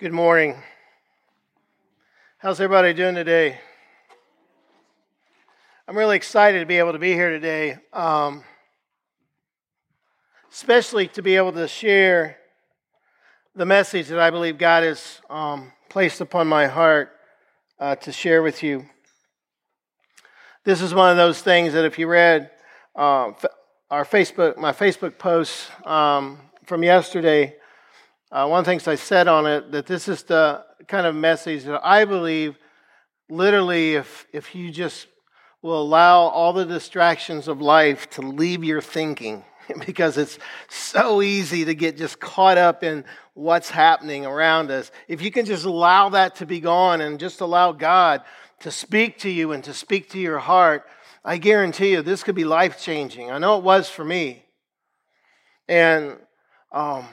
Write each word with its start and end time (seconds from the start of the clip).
Good 0.00 0.12
morning. 0.12 0.54
How's 2.38 2.60
everybody 2.60 2.94
doing 2.94 3.16
today? 3.16 3.58
I'm 5.88 5.98
really 5.98 6.14
excited 6.14 6.60
to 6.60 6.66
be 6.66 6.76
able 6.76 6.92
to 6.92 7.00
be 7.00 7.14
here 7.14 7.30
today, 7.30 7.78
um, 7.92 8.44
especially 10.52 11.08
to 11.08 11.22
be 11.22 11.34
able 11.34 11.50
to 11.54 11.66
share 11.66 12.36
the 13.56 13.66
message 13.66 14.06
that 14.06 14.20
I 14.20 14.30
believe 14.30 14.56
God 14.56 14.84
has 14.84 15.20
um, 15.28 15.72
placed 15.88 16.20
upon 16.20 16.46
my 16.46 16.68
heart 16.68 17.10
uh, 17.80 17.96
to 17.96 18.12
share 18.12 18.40
with 18.44 18.62
you. 18.62 18.86
This 20.62 20.80
is 20.80 20.94
one 20.94 21.10
of 21.10 21.16
those 21.16 21.42
things 21.42 21.72
that 21.72 21.84
if 21.84 21.98
you 21.98 22.06
read 22.06 22.52
uh, 22.94 23.32
our 23.90 24.04
Facebook, 24.04 24.58
my 24.58 24.70
Facebook 24.70 25.18
posts 25.18 25.68
um, 25.84 26.38
from 26.66 26.84
yesterday, 26.84 27.56
uh, 28.30 28.46
one 28.46 28.60
of 28.60 28.64
the 28.64 28.70
things 28.70 28.86
I 28.86 28.96
said 28.96 29.26
on 29.26 29.46
it 29.46 29.72
that 29.72 29.86
this 29.86 30.08
is 30.08 30.22
the 30.24 30.64
kind 30.86 31.06
of 31.06 31.14
message 31.14 31.64
that 31.64 31.80
I 31.84 32.04
believe, 32.04 32.58
literally, 33.30 33.94
if 33.94 34.26
if 34.32 34.54
you 34.54 34.70
just 34.70 35.06
will 35.62 35.80
allow 35.80 36.20
all 36.20 36.52
the 36.52 36.66
distractions 36.66 37.48
of 37.48 37.60
life 37.60 38.08
to 38.10 38.22
leave 38.22 38.62
your 38.62 38.80
thinking, 38.80 39.44
because 39.86 40.18
it's 40.18 40.38
so 40.68 41.22
easy 41.22 41.64
to 41.64 41.74
get 41.74 41.96
just 41.96 42.20
caught 42.20 42.58
up 42.58 42.84
in 42.84 43.04
what's 43.34 43.70
happening 43.70 44.26
around 44.26 44.70
us. 44.70 44.90
If 45.06 45.22
you 45.22 45.30
can 45.30 45.46
just 45.46 45.64
allow 45.64 46.10
that 46.10 46.36
to 46.36 46.46
be 46.46 46.60
gone 46.60 47.00
and 47.00 47.18
just 47.18 47.40
allow 47.40 47.72
God 47.72 48.22
to 48.60 48.70
speak 48.70 49.18
to 49.20 49.30
you 49.30 49.52
and 49.52 49.64
to 49.64 49.72
speak 49.72 50.10
to 50.10 50.18
your 50.18 50.38
heart, 50.38 50.84
I 51.24 51.38
guarantee 51.38 51.92
you 51.92 52.02
this 52.02 52.22
could 52.22 52.34
be 52.34 52.44
life 52.44 52.80
changing. 52.80 53.30
I 53.30 53.38
know 53.38 53.56
it 53.58 53.64
was 53.64 53.88
for 53.88 54.04
me. 54.04 54.44
And 55.68 56.16
um, 56.72 57.06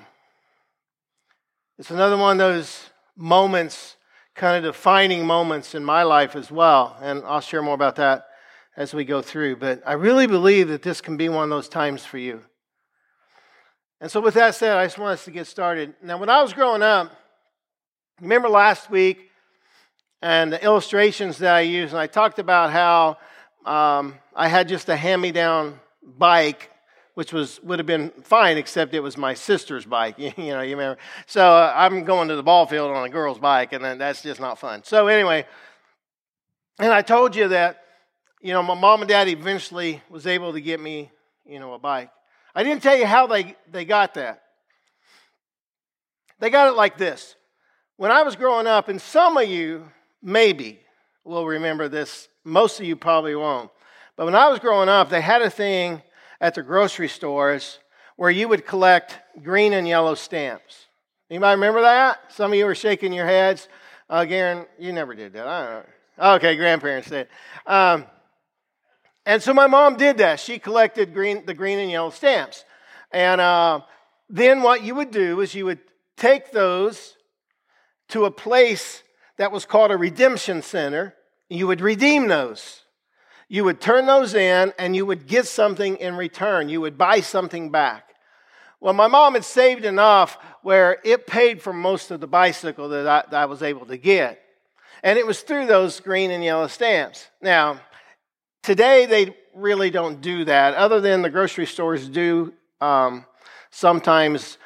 it's 1.78 1.92
another 1.92 2.16
one 2.16 2.40
of 2.40 2.54
those 2.54 2.90
moments, 3.18 3.98
kind 4.34 4.58
of 4.58 4.74
defining 4.74 5.26
moments 5.26 5.76
in 5.76 5.84
my 5.84 6.04
life 6.04 6.36
as 6.36 6.50
well. 6.50 6.98
And 7.02 7.24
I'll 7.26 7.42
share 7.42 7.62
more 7.62 7.74
about 7.74 7.98
that 7.98 8.28
as 8.78 8.94
we 8.94 9.04
go 9.04 9.22
through. 9.22 9.58
But 9.58 9.84
I 9.86 9.94
really 9.94 10.26
believe 10.26 10.70
that 10.70 10.84
this 10.84 11.02
can 11.02 11.18
be 11.18 11.28
one 11.28 11.44
of 11.44 11.50
those 11.50 11.68
times 11.68 12.06
for 12.06 12.18
you. 12.18 12.44
And 14.00 14.10
so, 14.10 14.22
with 14.22 14.34
that 14.36 14.56
said, 14.56 14.78
I 14.78 14.86
just 14.86 14.98
want 14.98 15.14
us 15.14 15.26
to 15.26 15.32
get 15.32 15.48
started. 15.48 15.96
Now, 16.02 16.18
when 16.18 16.30
I 16.30 16.42
was 16.42 16.54
growing 16.54 16.82
up, 16.82 17.12
remember 18.22 18.50
last 18.50 18.90
week 18.90 19.30
and 20.22 20.52
the 20.52 20.64
illustrations 20.64 21.38
that 21.40 21.54
I 21.56 21.62
used, 21.62 21.94
and 21.94 22.00
I 22.00 22.08
talked 22.08 22.40
about 22.40 22.72
how 22.72 23.18
um, 23.66 24.16
I 24.36 24.48
had 24.48 24.68
just 24.68 24.90
a 24.90 24.96
hand 24.96 25.22
me 25.22 25.32
down 25.32 25.80
bike 26.04 26.70
which 27.16 27.34
was 27.34 27.62
would 27.64 27.80
have 27.80 27.86
been 27.86 28.12
fine, 28.22 28.58
except 28.58 28.94
it 28.94 29.00
was 29.00 29.18
my 29.18 29.34
sister's 29.34 29.86
bike. 29.86 30.16
you 30.20 30.32
know, 30.38 30.62
you 30.62 30.78
remember. 30.78 31.00
So 31.26 31.42
uh, 31.44 31.74
I'm 31.76 32.04
going 32.04 32.28
to 32.28 32.36
the 32.36 32.44
ball 32.44 32.68
field 32.68 32.92
on 32.92 33.06
a 33.06 33.10
girl's 33.10 33.40
bike, 33.40 33.74
and 33.74 34.00
that's 34.00 34.22
just 34.22 34.40
not 34.40 34.60
fun. 34.60 34.84
So 34.84 35.08
anyway, 35.08 35.46
and 36.78 36.92
I 36.94 37.02
told 37.02 37.36
you 37.36 37.48
that, 37.50 37.82
you 38.42 38.54
know, 38.54 38.62
my 38.62 38.76
mom 38.76 39.02
and 39.02 39.10
dad 39.10 39.28
eventually 39.28 40.02
was 40.10 40.28
able 40.28 40.54
to 40.54 40.62
get 40.62 40.80
me, 40.80 41.10
you 41.46 41.60
know, 41.60 41.74
a 41.74 41.80
bike. 41.80 42.12
I 42.54 42.64
didn't 42.64 42.84
tell 42.84 42.96
you 42.96 43.06
how 43.06 43.28
they 43.28 43.56
they 43.72 43.86
got 43.86 44.14
that. 44.14 44.44
They 46.40 46.50
got 46.50 46.68
it 46.68 46.76
like 46.76 46.98
this. 46.98 47.36
When 47.98 48.12
I 48.12 48.24
was 48.24 48.36
growing 48.36 48.68
up, 48.68 48.90
and 48.90 49.02
some 49.02 49.38
of 49.38 49.48
you 49.48 49.90
maybe 50.22 50.82
will 51.24 51.46
remember 51.46 51.88
this. 51.88 52.28
Most 52.44 52.80
of 52.80 52.86
you 52.86 52.98
probably 52.98 53.36
won't. 53.36 53.72
But 54.18 54.26
when 54.26 54.36
I 54.36 54.50
was 54.50 54.60
growing 54.60 54.90
up, 54.90 55.10
they 55.10 55.22
had 55.22 55.42
a 55.42 55.50
thing 55.50 56.02
at 56.40 56.56
the 56.56 56.64
grocery 56.64 57.08
stores 57.08 57.80
where 58.16 58.32
you 58.32 58.48
would 58.48 58.66
collect 58.66 59.20
green 59.44 59.74
and 59.74 59.88
yellow 59.88 60.16
stamps. 60.16 60.86
Anybody 61.30 61.56
remember 61.56 61.82
that? 61.82 62.20
Some 62.32 62.52
of 62.52 62.58
you 62.58 62.66
were 62.66 62.76
shaking 62.76 63.12
your 63.12 63.26
heads. 63.26 63.68
Uh, 64.10 64.26
Garen, 64.26 64.66
you 64.80 64.94
never 64.94 65.16
did 65.16 65.34
that. 65.34 65.48
I 65.48 65.66
don't 65.66 65.74
know. 65.74 66.36
Okay, 66.36 66.56
grandparents 66.56 67.10
did. 67.10 67.28
Um, 67.66 68.06
and 69.26 69.42
so 69.42 69.54
my 69.54 69.68
mom 69.68 69.98
did 69.98 70.20
that. 70.20 70.40
She 70.40 70.60
collected 70.60 71.14
green, 71.14 71.46
the 71.46 71.54
green 71.54 71.80
and 71.80 71.90
yellow 71.90 72.12
stamps. 72.12 72.64
And 73.12 73.42
uh, 73.42 73.82
then 74.30 74.62
what 74.62 74.84
you 74.84 74.96
would 74.96 75.12
do 75.12 75.42
is 75.42 75.56
you 75.56 75.66
would 75.66 75.80
take 76.16 76.52
those 76.52 77.16
to 78.10 78.26
a 78.26 78.32
place 78.32 79.04
that 79.38 79.52
was 79.52 79.66
called 79.66 79.92
a 79.92 79.98
redemption 79.98 80.62
center. 80.62 81.16
You 81.50 81.68
would 81.68 81.82
redeem 81.82 82.28
those 82.28 82.85
you 83.48 83.64
would 83.64 83.80
turn 83.80 84.06
those 84.06 84.34
in 84.34 84.74
and 84.78 84.96
you 84.96 85.06
would 85.06 85.28
get 85.28 85.46
something 85.46 85.98
in 85.98 86.16
return. 86.16 86.70
You 86.70 86.82
would 86.82 86.98
buy 86.98 87.20
something 87.20 87.70
back. 87.70 88.16
Well, 88.80 88.94
my 88.94 89.08
mom 89.08 89.34
had 89.34 89.46
saved 89.46 89.86
enough 89.86 90.38
where 90.62 91.00
it 91.04 91.28
paid 91.28 91.62
for 91.62 91.74
most 91.74 92.12
of 92.12 92.20
the 92.20 92.28
bicycle 92.28 92.90
that 92.90 93.08
I, 93.08 93.24
that 93.30 93.42
I 93.42 93.46
was 93.46 93.62
able 93.62 93.86
to 93.88 93.98
get. 93.98 94.42
And 95.04 95.20
it 95.20 95.26
was 95.26 95.42
through 95.42 95.68
those 95.68 96.00
green 96.00 96.32
and 96.32 96.44
yellow 96.44 96.68
stamps. 96.68 97.28
Now, 97.42 97.80
today 98.64 99.06
they 99.06 99.36
really 99.54 99.90
don't 99.90 100.22
do 100.22 100.46
that, 100.46 100.74
other 100.74 101.00
than 101.00 101.22
the 101.22 101.30
grocery 101.30 101.66
stores 101.66 102.10
do 102.10 102.54
um, 102.82 103.26
sometimes. 103.70 104.58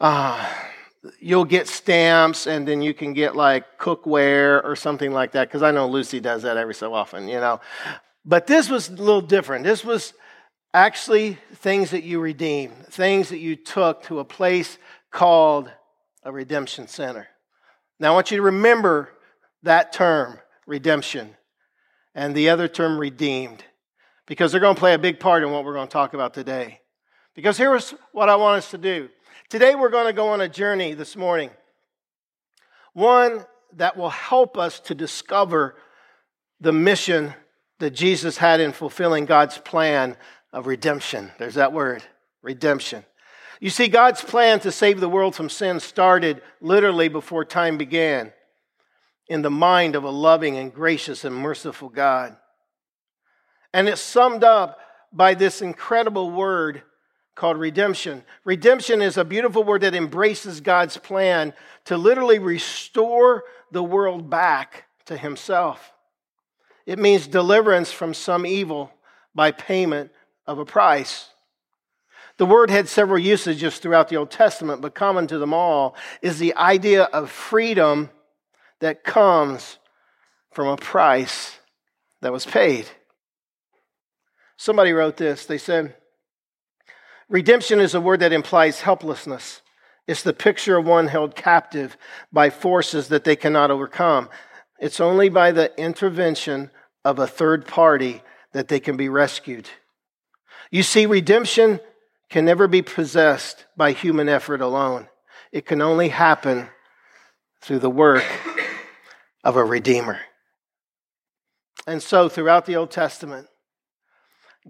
Uh, 0.00 0.46
you'll 1.20 1.44
get 1.44 1.68
stamps 1.68 2.46
and 2.46 2.66
then 2.66 2.82
you 2.82 2.94
can 2.94 3.12
get 3.12 3.36
like 3.36 3.78
cookware 3.78 4.64
or 4.64 4.76
something 4.76 5.12
like 5.12 5.32
that 5.32 5.48
because 5.48 5.62
i 5.62 5.70
know 5.70 5.88
lucy 5.88 6.20
does 6.20 6.42
that 6.42 6.56
every 6.56 6.74
so 6.74 6.94
often 6.94 7.28
you 7.28 7.40
know. 7.40 7.60
But 8.28 8.48
this 8.48 8.68
was 8.68 8.88
a 8.88 8.92
little 8.92 9.20
different. 9.20 9.62
This 9.62 9.84
was 9.84 10.12
actually 10.74 11.38
things 11.54 11.92
that 11.92 12.02
you 12.02 12.20
redeemed 12.20 12.86
things 12.88 13.28
that 13.30 13.38
you 13.38 13.56
took 13.56 14.02
to 14.04 14.18
a 14.18 14.24
place 14.24 14.78
called 15.10 15.70
a 16.22 16.32
redemption 16.32 16.86
center. 16.88 17.28
Now 17.98 18.12
i 18.12 18.14
want 18.14 18.30
you 18.30 18.36
to 18.36 18.42
remember 18.42 19.10
that 19.62 19.92
term 19.92 20.38
redemption 20.66 21.36
and 22.14 22.34
the 22.34 22.50
other 22.50 22.68
term 22.68 22.98
redeemed 22.98 23.64
because 24.26 24.50
they're 24.50 24.60
going 24.60 24.74
to 24.74 24.80
play 24.80 24.94
a 24.94 24.98
big 24.98 25.20
part 25.20 25.42
in 25.42 25.50
what 25.50 25.64
we're 25.64 25.74
going 25.74 25.88
to 25.88 25.92
talk 25.92 26.14
about 26.14 26.34
today. 26.34 26.80
Because 27.34 27.56
here's 27.56 27.94
what 28.12 28.28
i 28.28 28.36
want 28.36 28.58
us 28.58 28.70
to 28.72 28.78
do 28.78 29.08
Today 29.48 29.76
we're 29.76 29.90
going 29.90 30.06
to 30.06 30.12
go 30.12 30.30
on 30.30 30.40
a 30.40 30.48
journey 30.48 30.94
this 30.94 31.14
morning, 31.14 31.50
one 32.94 33.46
that 33.74 33.96
will 33.96 34.10
help 34.10 34.58
us 34.58 34.80
to 34.80 34.94
discover 34.94 35.76
the 36.60 36.72
mission 36.72 37.32
that 37.78 37.90
Jesus 37.90 38.38
had 38.38 38.58
in 38.58 38.72
fulfilling 38.72 39.24
God's 39.24 39.56
plan 39.58 40.16
of 40.52 40.66
redemption. 40.66 41.30
There's 41.38 41.54
that 41.54 41.72
word, 41.72 42.02
redemption. 42.42 43.04
You 43.60 43.70
see, 43.70 43.86
God's 43.86 44.20
plan 44.20 44.58
to 44.60 44.72
save 44.72 44.98
the 44.98 45.08
world 45.08 45.36
from 45.36 45.48
sin 45.48 45.78
started 45.78 46.42
literally 46.60 47.06
before 47.06 47.44
time 47.44 47.78
began 47.78 48.32
in 49.28 49.42
the 49.42 49.50
mind 49.50 49.94
of 49.94 50.02
a 50.02 50.10
loving 50.10 50.56
and 50.56 50.74
gracious 50.74 51.24
and 51.24 51.32
merciful 51.32 51.88
God. 51.88 52.36
And 53.72 53.88
it's 53.88 54.00
summed 54.00 54.42
up 54.42 54.80
by 55.12 55.34
this 55.34 55.62
incredible 55.62 56.32
word 56.32 56.82
called 57.36 57.58
redemption. 57.58 58.24
Redemption 58.44 59.00
is 59.00 59.16
a 59.16 59.24
beautiful 59.24 59.62
word 59.62 59.82
that 59.82 59.94
embraces 59.94 60.60
God's 60.60 60.96
plan 60.96 61.54
to 61.84 61.96
literally 61.96 62.40
restore 62.40 63.44
the 63.70 63.82
world 63.82 64.28
back 64.28 64.86
to 65.04 65.16
Himself. 65.16 65.92
It 66.86 66.98
means 66.98 67.28
deliverance 67.28 67.92
from 67.92 68.14
some 68.14 68.46
evil 68.46 68.90
by 69.34 69.52
payment 69.52 70.10
of 70.46 70.58
a 70.58 70.64
price. 70.64 71.28
The 72.38 72.46
word 72.46 72.70
had 72.70 72.88
several 72.88 73.18
usages 73.18 73.78
throughout 73.78 74.08
the 74.08 74.16
Old 74.16 74.30
Testament, 74.30 74.80
but 74.80 74.94
common 74.94 75.26
to 75.28 75.38
them 75.38 75.54
all 75.54 75.94
is 76.22 76.38
the 76.38 76.54
idea 76.56 77.04
of 77.04 77.30
freedom 77.30 78.10
that 78.80 79.04
comes 79.04 79.78
from 80.52 80.68
a 80.68 80.76
price 80.76 81.58
that 82.22 82.32
was 82.32 82.46
paid. 82.46 82.86
Somebody 84.56 84.92
wrote 84.92 85.16
this. 85.18 85.44
They 85.44 85.58
said, 85.58 85.94
Redemption 87.28 87.80
is 87.80 87.94
a 87.94 88.00
word 88.00 88.20
that 88.20 88.32
implies 88.32 88.80
helplessness. 88.80 89.62
It's 90.06 90.22
the 90.22 90.32
picture 90.32 90.76
of 90.76 90.86
one 90.86 91.08
held 91.08 91.34
captive 91.34 91.96
by 92.32 92.50
forces 92.50 93.08
that 93.08 93.24
they 93.24 93.34
cannot 93.34 93.70
overcome. 93.70 94.28
It's 94.78 95.00
only 95.00 95.28
by 95.28 95.50
the 95.50 95.76
intervention 95.80 96.70
of 97.04 97.18
a 97.18 97.26
third 97.26 97.66
party 97.66 98.22
that 98.52 98.68
they 98.68 98.78
can 98.78 98.96
be 98.96 99.08
rescued. 99.08 99.68
You 100.70 100.82
see, 100.82 101.06
redemption 101.06 101.80
can 102.30 102.44
never 102.44 102.68
be 102.68 102.82
possessed 102.82 103.64
by 103.76 103.92
human 103.92 104.28
effort 104.28 104.60
alone, 104.60 105.08
it 105.52 105.66
can 105.66 105.80
only 105.80 106.08
happen 106.08 106.68
through 107.60 107.78
the 107.78 107.90
work 107.90 108.24
of 109.42 109.56
a 109.56 109.64
redeemer. 109.64 110.20
And 111.86 112.02
so, 112.02 112.28
throughout 112.28 112.66
the 112.66 112.76
Old 112.76 112.90
Testament, 112.90 113.48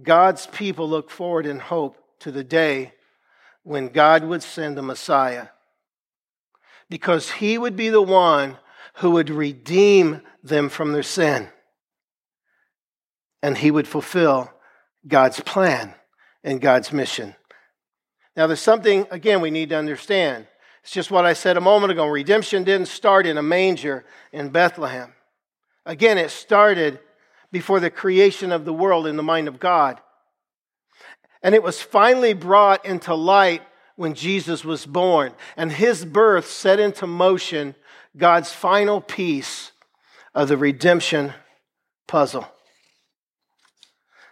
God's 0.03 0.47
people 0.47 0.89
look 0.89 1.11
forward 1.11 1.47
in 1.47 1.59
hope 1.59 1.97
to 2.21 2.31
the 2.31 2.45
day 2.45 2.93
when 3.63 3.89
God 3.89 4.25
would 4.25 4.43
send 4.43 4.77
the 4.77 4.83
Messiah. 4.83 5.49
Because 6.89 7.31
he 7.33 7.59
would 7.59 7.77
be 7.77 7.89
the 7.89 8.03
one 8.03 8.59
who 8.95 9.11
would 9.13 9.29
redeem 9.29 10.23
them 10.43 10.69
from 10.69 10.93
their 10.93 11.03
sin. 11.03 11.49
And 13.43 13.59
he 13.59 13.71
would 13.71 13.89
fulfill 13.89 14.53
God's 15.07 15.41
plan 15.41 15.95
and 16.45 16.61
God's 16.61 16.93
mission. 16.93 17.35
Now, 18.37 18.47
there's 18.47 18.61
something, 18.61 19.07
again, 19.11 19.41
we 19.41 19.51
need 19.51 19.71
to 19.71 19.77
understand. 19.77 20.47
It's 20.83 20.93
just 20.93 21.11
what 21.11 21.27
I 21.27 21.33
said 21.33 21.57
a 21.57 21.61
moment 21.61 21.91
ago. 21.91 22.07
Redemption 22.07 22.63
didn't 22.63 22.87
start 22.87 23.27
in 23.27 23.39
a 23.39 23.43
manger 23.43 24.05
in 24.33 24.51
Bethlehem. 24.51 25.13
Again, 25.85 26.19
it 26.19 26.31
started 26.31 27.01
before 27.51 27.81
the 27.81 27.91
creation 27.91 28.53
of 28.53 28.65
the 28.65 28.73
world 28.73 29.07
in 29.07 29.17
the 29.17 29.23
mind 29.23 29.49
of 29.49 29.59
God. 29.59 30.01
And 31.47 31.55
it 31.55 31.63
was 31.63 31.81
finally 31.81 32.33
brought 32.33 32.85
into 32.85 33.15
light 33.15 33.63
when 33.95 34.15
Jesus 34.15 34.65
was 34.65 34.85
born. 34.85 35.33
And 35.57 35.71
his 35.71 36.05
birth 36.05 36.51
set 36.51 36.81
into 36.81 37.07
motion 37.07 37.77
God's 38.17 38.51
final 38.51 39.01
piece 39.01 39.71
of 40.35 40.49
the 40.49 40.57
redemption 40.57 41.35
puzzle. 42.09 42.49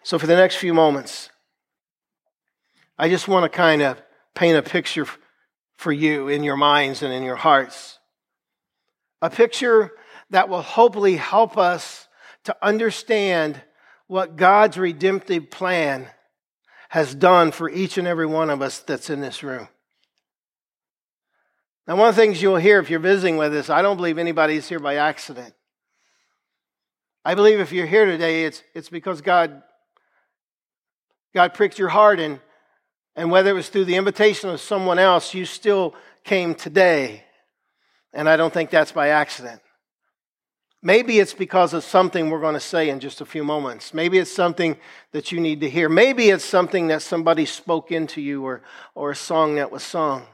So, 0.03 0.19
for 0.19 0.27
the 0.27 0.35
next 0.35 0.57
few 0.57 0.75
moments, 0.75 1.31
I 2.99 3.09
just 3.09 3.29
want 3.29 3.45
to 3.45 3.57
kind 3.57 3.81
of 3.81 4.03
paint 4.35 4.59
a 4.59 4.69
picture 4.69 5.07
for 5.77 5.93
you 5.93 6.27
in 6.27 6.43
your 6.43 6.57
minds 6.57 7.01
and 7.05 7.13
in 7.13 7.23
your 7.23 7.37
hearts. 7.37 8.01
A 9.23 9.31
picture 9.31 9.93
that 10.31 10.49
will 10.49 10.63
hopefully 10.63 11.15
help 11.15 11.57
us 11.57 12.09
to 12.43 12.57
understand 12.61 13.61
what 14.09 14.35
God's 14.35 14.77
redemptive 14.77 15.49
plan 15.49 16.09
has 16.95 17.13
done 17.13 17.51
for 17.51 17.69
each 17.69 17.99
and 17.99 18.07
every 18.07 18.25
one 18.25 18.49
of 18.49 18.63
us 18.63 18.79
that's 18.79 19.11
in 19.11 19.21
this 19.21 19.43
room. 19.43 19.67
Now, 21.89 21.97
one 21.97 22.09
of 22.09 22.15
the 22.15 22.23
things 22.23 22.41
you'll 22.41 22.55
hear 22.55 22.79
if 22.79 22.89
you're 22.89 23.01
visiting 23.01 23.37
with 23.37 23.53
us, 23.53 23.69
I 23.69 23.83
don't 23.83 23.97
believe 23.97 24.17
anybody's 24.17 24.69
here 24.69 24.79
by 24.79 24.95
accident. 24.95 25.55
I 27.25 27.35
believe 27.35 27.59
if 27.59 27.73
you're 27.73 27.85
here 27.85 28.07
today, 28.07 28.45
it's, 28.45 28.63
it's 28.77 28.91
because 28.91 29.23
God, 29.23 29.61
God 31.35 31.53
pricked 31.53 31.81
your 31.81 31.89
heart, 31.89 32.21
and, 32.21 32.39
and 33.17 33.29
whether 33.29 33.51
it 33.51 33.55
was 33.55 33.71
through 33.71 33.87
the 33.87 33.97
invitation 33.97 34.51
of 34.51 34.61
someone 34.61 35.01
else, 35.01 35.35
you 35.35 35.47
still 35.47 35.97
came 36.23 36.55
today. 36.55 37.25
And 38.13 38.29
I 38.29 38.37
don't 38.37 38.55
think 38.55 38.71
that's 38.71 38.93
by 38.93 39.09
accident. 39.09 39.61
Maybe 40.87 41.19
it's 41.19 41.33
because 41.33 41.73
of 41.73 41.83
something 41.83 42.29
we're 42.29 42.43
going 42.43 42.53
to 42.53 42.61
say 42.61 42.91
in 42.91 43.01
just 43.01 43.23
a 43.23 43.25
few 43.25 43.43
moments. 43.43 43.95
Maybe 43.95 44.19
it's 44.19 44.31
something 44.31 44.77
that 45.13 45.33
you 45.33 45.41
need 45.41 45.63
to 45.63 45.71
hear. 45.71 45.89
Maybe 45.89 46.29
it's 46.29 46.45
something 46.45 46.89
that 46.89 47.01
somebody 47.01 47.47
spoke 47.47 47.91
into 47.91 48.21
you 48.21 48.45
or, 48.45 48.61
or 48.95 49.13
a 49.13 49.17
song 49.17 49.55
that 49.55 49.73
was 49.73 49.83
sung. 49.83 50.27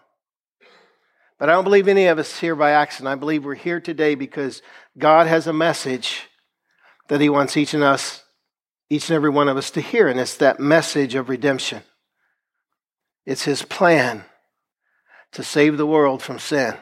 But 1.39 1.49
I 1.49 1.53
don't 1.53 1.63
believe 1.63 1.87
any 1.87 2.07
of 2.07 2.19
us 2.19 2.41
here 2.41 2.57
by 2.57 2.73
accident. 2.73 3.13
I 3.13 3.15
believe 3.15 3.45
we're 3.45 3.55
here 3.55 3.81
today 3.81 4.17
because 4.17 4.61
God 4.99 5.29
has 5.29 5.47
a 5.47 5.53
message 5.53 6.23
that 7.07 7.21
He 7.21 7.29
wants 7.29 7.57
each 7.57 7.73
and 7.73 7.85
us, 7.85 8.25
each 8.91 9.09
and 9.09 9.15
every 9.15 9.31
one 9.31 9.49
of 9.49 9.57
us 9.57 9.71
to 9.71 9.81
hear, 9.81 10.09
and 10.09 10.19
it's 10.19 10.37
that 10.39 10.59
message 10.59 11.15
of 11.15 11.29
redemption. 11.29 11.85
It's 13.25 13.45
His 13.45 13.63
plan 13.63 14.25
to 15.31 15.45
save 15.45 15.77
the 15.77 15.87
world 15.87 16.25
from 16.25 16.41
sin. 16.41 16.75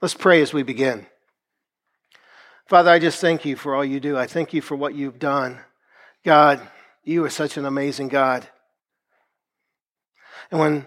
Let's 0.00 0.14
pray 0.14 0.40
as 0.40 0.52
we 0.52 0.62
begin. 0.62 1.06
Father, 2.72 2.90
I 2.90 2.98
just 2.98 3.20
thank 3.20 3.44
you 3.44 3.54
for 3.54 3.74
all 3.74 3.84
you 3.84 4.00
do. 4.00 4.16
I 4.16 4.26
thank 4.26 4.54
you 4.54 4.62
for 4.62 4.74
what 4.74 4.94
you've 4.94 5.18
done. 5.18 5.60
God, 6.24 6.58
you 7.04 7.22
are 7.22 7.28
such 7.28 7.58
an 7.58 7.66
amazing 7.66 8.08
God. 8.08 8.48
And 10.50 10.58
when 10.58 10.86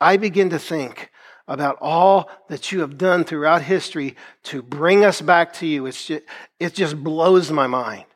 I 0.00 0.16
begin 0.16 0.48
to 0.48 0.58
think 0.58 1.10
about 1.46 1.76
all 1.82 2.30
that 2.48 2.72
you 2.72 2.80
have 2.80 2.96
done 2.96 3.22
throughout 3.22 3.60
history 3.60 4.16
to 4.44 4.62
bring 4.62 5.04
us 5.04 5.20
back 5.20 5.52
to 5.52 5.66
you. 5.66 5.84
It's 5.84 6.06
just, 6.06 6.22
it 6.58 6.72
just 6.72 7.04
blows 7.04 7.50
my 7.50 7.66
mind. 7.66 8.06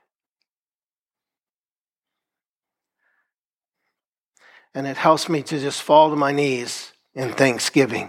And 4.75 4.87
it 4.87 4.97
helps 4.97 5.29
me 5.29 5.43
to 5.43 5.61
just 5.61 5.83
fall 5.83 6.09
to 6.09 6.17
my 6.17 6.33
knees 6.33 6.95
in 7.15 7.35
thanksgiving 7.35 8.09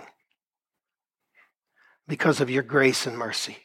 because 2.08 2.40
of 2.40 2.50
your 2.50 2.64
grace 2.64 3.06
and 3.06 3.18
mercy. 3.18 3.58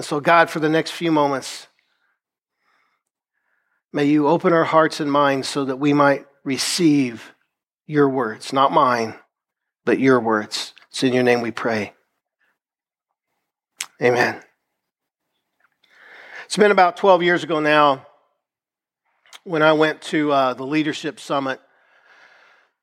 And 0.00 0.04
so, 0.06 0.18
God, 0.18 0.48
for 0.48 0.60
the 0.60 0.70
next 0.70 0.92
few 0.92 1.12
moments, 1.12 1.66
may 3.92 4.06
you 4.06 4.28
open 4.28 4.54
our 4.54 4.64
hearts 4.64 4.98
and 4.98 5.12
minds 5.12 5.46
so 5.46 5.66
that 5.66 5.76
we 5.76 5.92
might 5.92 6.24
receive 6.42 7.34
your 7.86 8.08
words, 8.08 8.50
not 8.50 8.72
mine, 8.72 9.14
but 9.84 10.00
your 10.00 10.18
words. 10.18 10.72
It's 10.88 11.02
in 11.02 11.12
your 11.12 11.22
name 11.22 11.42
we 11.42 11.50
pray. 11.50 11.92
Amen. 14.00 14.40
It's 16.46 16.56
been 16.56 16.70
about 16.70 16.96
12 16.96 17.22
years 17.22 17.44
ago 17.44 17.60
now 17.60 18.06
when 19.44 19.60
I 19.60 19.74
went 19.74 20.00
to 20.00 20.32
uh, 20.32 20.54
the 20.54 20.64
Leadership 20.64 21.20
Summit. 21.20 21.60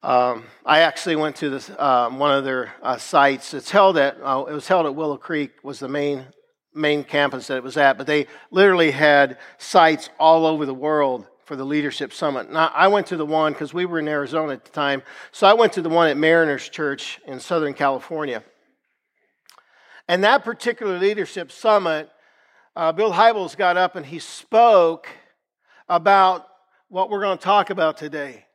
Um, 0.04 0.46
I 0.64 0.82
actually 0.82 1.16
went 1.16 1.38
to 1.38 1.50
this, 1.50 1.72
uh, 1.80 2.12
one 2.12 2.38
of 2.38 2.44
their 2.44 2.76
uh, 2.84 2.98
sites. 2.98 3.56
It's 3.56 3.72
held 3.72 3.98
at 3.98 4.18
uh, 4.22 4.46
it 4.48 4.54
was 4.54 4.68
held 4.68 4.86
at 4.86 4.94
Willow 4.94 5.18
Creek 5.18 5.64
was 5.64 5.80
the 5.80 5.88
main 5.90 6.28
main 6.78 7.04
campus 7.04 7.48
that 7.48 7.58
it 7.58 7.64
was 7.64 7.78
at, 7.78 7.98
but 7.98 8.08
they 8.08 8.28
literally 8.52 8.92
had 8.92 9.38
sites 9.58 10.10
all 10.20 10.46
over 10.46 10.66
the 10.66 10.74
world 10.74 11.28
for 11.48 11.56
the 11.56 11.66
Leadership 11.66 12.12
Summit. 12.12 12.52
Now, 12.52 12.72
I 12.76 12.90
went 12.90 13.08
to 13.08 13.18
the 13.18 13.26
one 13.26 13.54
because 13.54 13.74
we 13.74 13.86
were 13.86 14.00
in 14.00 14.08
Arizona 14.08 14.54
at 14.54 14.66
the 14.66 14.72
time. 14.72 15.02
So 15.32 15.48
I 15.48 15.54
went 15.54 15.74
to 15.74 15.82
the 15.82 15.90
one 15.90 16.10
at 16.10 16.18
Mariners 16.18 16.68
Church 16.68 17.22
in 17.26 17.40
Southern 17.40 17.74
California. 17.74 18.44
And 20.10 20.24
that 20.26 20.44
particular 20.44 21.00
Leadership 21.00 21.52
Summit, 21.52 22.10
uh, 22.76 22.92
Bill 22.92 23.14
Hybels 23.14 23.56
got 23.56 23.78
up 23.78 23.96
and 23.96 24.06
he 24.06 24.20
spoke 24.20 25.08
about 25.88 26.48
what 26.90 27.10
we're 27.10 27.22
going 27.22 27.38
to 27.38 27.44
talk 27.44 27.70
about 27.70 27.98
today. 27.98 28.46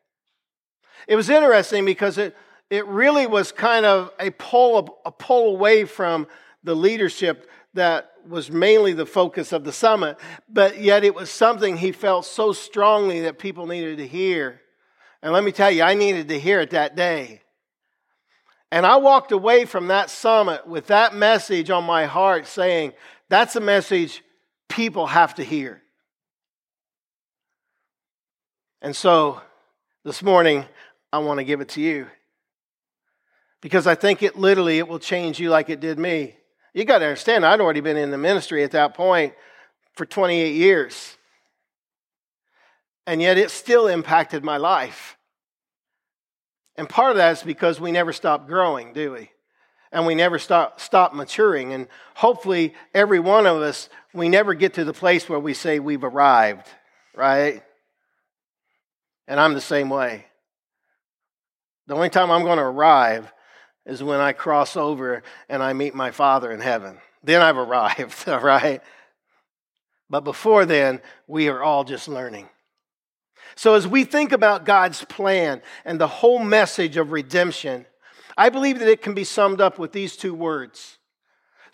It 1.09 1.17
was 1.17 1.31
interesting 1.31 1.85
because 1.85 2.19
it, 2.19 2.37
it 2.71 2.87
really 2.87 3.27
was 3.27 3.53
kind 3.53 3.85
of 3.85 4.11
a 4.21 4.31
pull, 4.31 5.01
a 5.05 5.11
pull 5.11 5.55
away 5.55 5.85
from 5.85 6.27
the 6.63 6.75
leadership 6.75 7.49
that 7.75 8.13
was 8.29 8.51
mainly 8.51 8.93
the 8.93 9.07
focus 9.07 9.53
of 9.53 9.65
the 9.65 9.73
summit, 9.73 10.17
but 10.49 10.81
yet 10.81 11.05
it 11.05 11.15
was 11.15 11.31
something 11.31 11.77
he 11.77 11.93
felt 11.93 12.25
so 12.25 12.53
strongly 12.53 13.23
that 13.23 13.39
people 13.39 13.67
needed 13.67 13.99
to 13.99 14.07
hear. 14.07 14.61
And 15.23 15.33
let 15.33 15.45
me 15.45 15.53
tell 15.53 15.71
you, 15.71 15.83
I 15.83 15.95
needed 15.95 16.29
to 16.29 16.39
hear 16.39 16.61
it 16.61 16.71
that 16.71 16.97
day. 16.97 17.41
And 18.71 18.87
I 18.87 18.97
walked 18.97 19.33
away 19.33 19.65
from 19.65 19.89
that 19.89 20.11
summit 20.11 20.67
with 20.67 20.87
that 20.87 21.15
message 21.15 21.71
on 21.71 21.85
my 21.85 22.07
heart 22.07 22.47
saying, 22.47 22.93
that's 23.29 23.57
a 23.57 23.61
message 23.61 24.23
people 24.69 25.07
have 25.07 25.35
to 25.37 25.45
hear. 25.45 25.83
And 28.81 28.97
so 28.97 29.41
this 30.05 30.23
morning, 30.23 30.65
I 31.13 31.19
want 31.19 31.39
to 31.39 31.45
give 31.45 31.61
it 31.61 31.69
to 31.71 31.81
you. 31.81 32.07
Because 33.61 33.87
I 33.87 33.95
think 33.95 34.23
it 34.23 34.37
literally 34.37 34.79
it 34.79 34.89
will 34.89 34.99
change 34.99 35.39
you 35.39 35.51
like 35.51 35.71
it 35.71 35.79
did 35.79 35.99
me. 35.99 36.35
You 36.75 36.85
got 36.85 36.99
to 36.99 37.07
understand, 37.07 37.45
I'd 37.45 37.61
already 37.61 37.81
been 37.81 37.97
in 37.97 38.11
the 38.11 38.19
ministry 38.19 38.65
at 38.65 38.71
that 38.71 38.95
point 38.95 39.35
for 39.95 40.07
28 40.07 40.55
years. 40.55 41.17
And 43.07 43.21
yet 43.21 43.37
it 43.37 43.51
still 43.51 43.89
impacted 43.89 44.45
my 44.45 44.57
life. 44.57 45.17
And 46.77 46.89
part 46.89 47.11
of 47.11 47.17
that 47.19 47.33
is 47.33 47.43
because 47.43 47.81
we 47.81 47.93
never 47.93 48.13
stop 48.13 48.47
growing, 48.47 48.93
do 48.93 49.13
we? 49.13 49.31
And 49.91 50.07
we 50.07 50.15
never 50.15 50.39
stop, 50.39 50.81
stop 50.81 51.13
maturing. 51.13 51.75
And 51.75 51.89
hopefully, 52.15 52.75
every 52.95 53.21
one 53.21 53.47
of 53.47 53.61
us, 53.61 53.91
we 54.15 54.31
never 54.31 54.55
get 54.55 54.75
to 54.75 54.85
the 54.85 54.95
place 54.95 55.29
where 55.29 55.39
we 55.39 55.53
say 55.53 55.79
we've 55.79 56.05
arrived, 56.05 56.67
right? 57.15 57.63
And 59.29 59.39
I'm 59.39 59.53
the 59.53 59.61
same 59.61 59.91
way. 59.91 60.27
The 61.89 61.95
only 61.95 62.09
time 62.09 62.31
I'm 62.31 62.45
going 62.45 62.59
to 62.59 62.65
arrive 62.65 63.31
is 63.87 64.03
when 64.03 64.21
I 64.21 64.33
cross 64.33 64.77
over 64.77 65.23
and 65.49 65.63
I 65.63 65.73
meet 65.73 65.95
my 65.95 66.11
Father 66.11 66.53
in 66.53 66.61
heaven. 66.61 66.99
Then 67.23 67.41
I've 67.41 67.57
arrived, 67.57 68.29
all 68.29 68.41
right? 68.41 68.81
But 70.11 70.25
before 70.25 70.67
then, 70.67 71.01
we 71.27 71.49
are 71.49 71.63
all 71.63 71.85
just 71.85 72.09
learning. 72.09 72.49
So, 73.55 73.75
as 73.75 73.87
we 73.87 74.05
think 74.05 74.33
about 74.33 74.65
God's 74.65 75.05
plan 75.05 75.63
and 75.85 76.01
the 76.01 76.07
whole 76.07 76.39
message 76.39 76.97
of 76.97 77.13
redemption, 77.13 77.87
I 78.37 78.49
believe 78.49 78.79
that 78.79 78.89
it 78.89 79.03
can 79.03 79.15
be 79.15 79.25
summed 79.25 79.61
up 79.61 79.79
with 79.79 79.93
these 79.93 80.17
two 80.17 80.35
words 80.35 80.99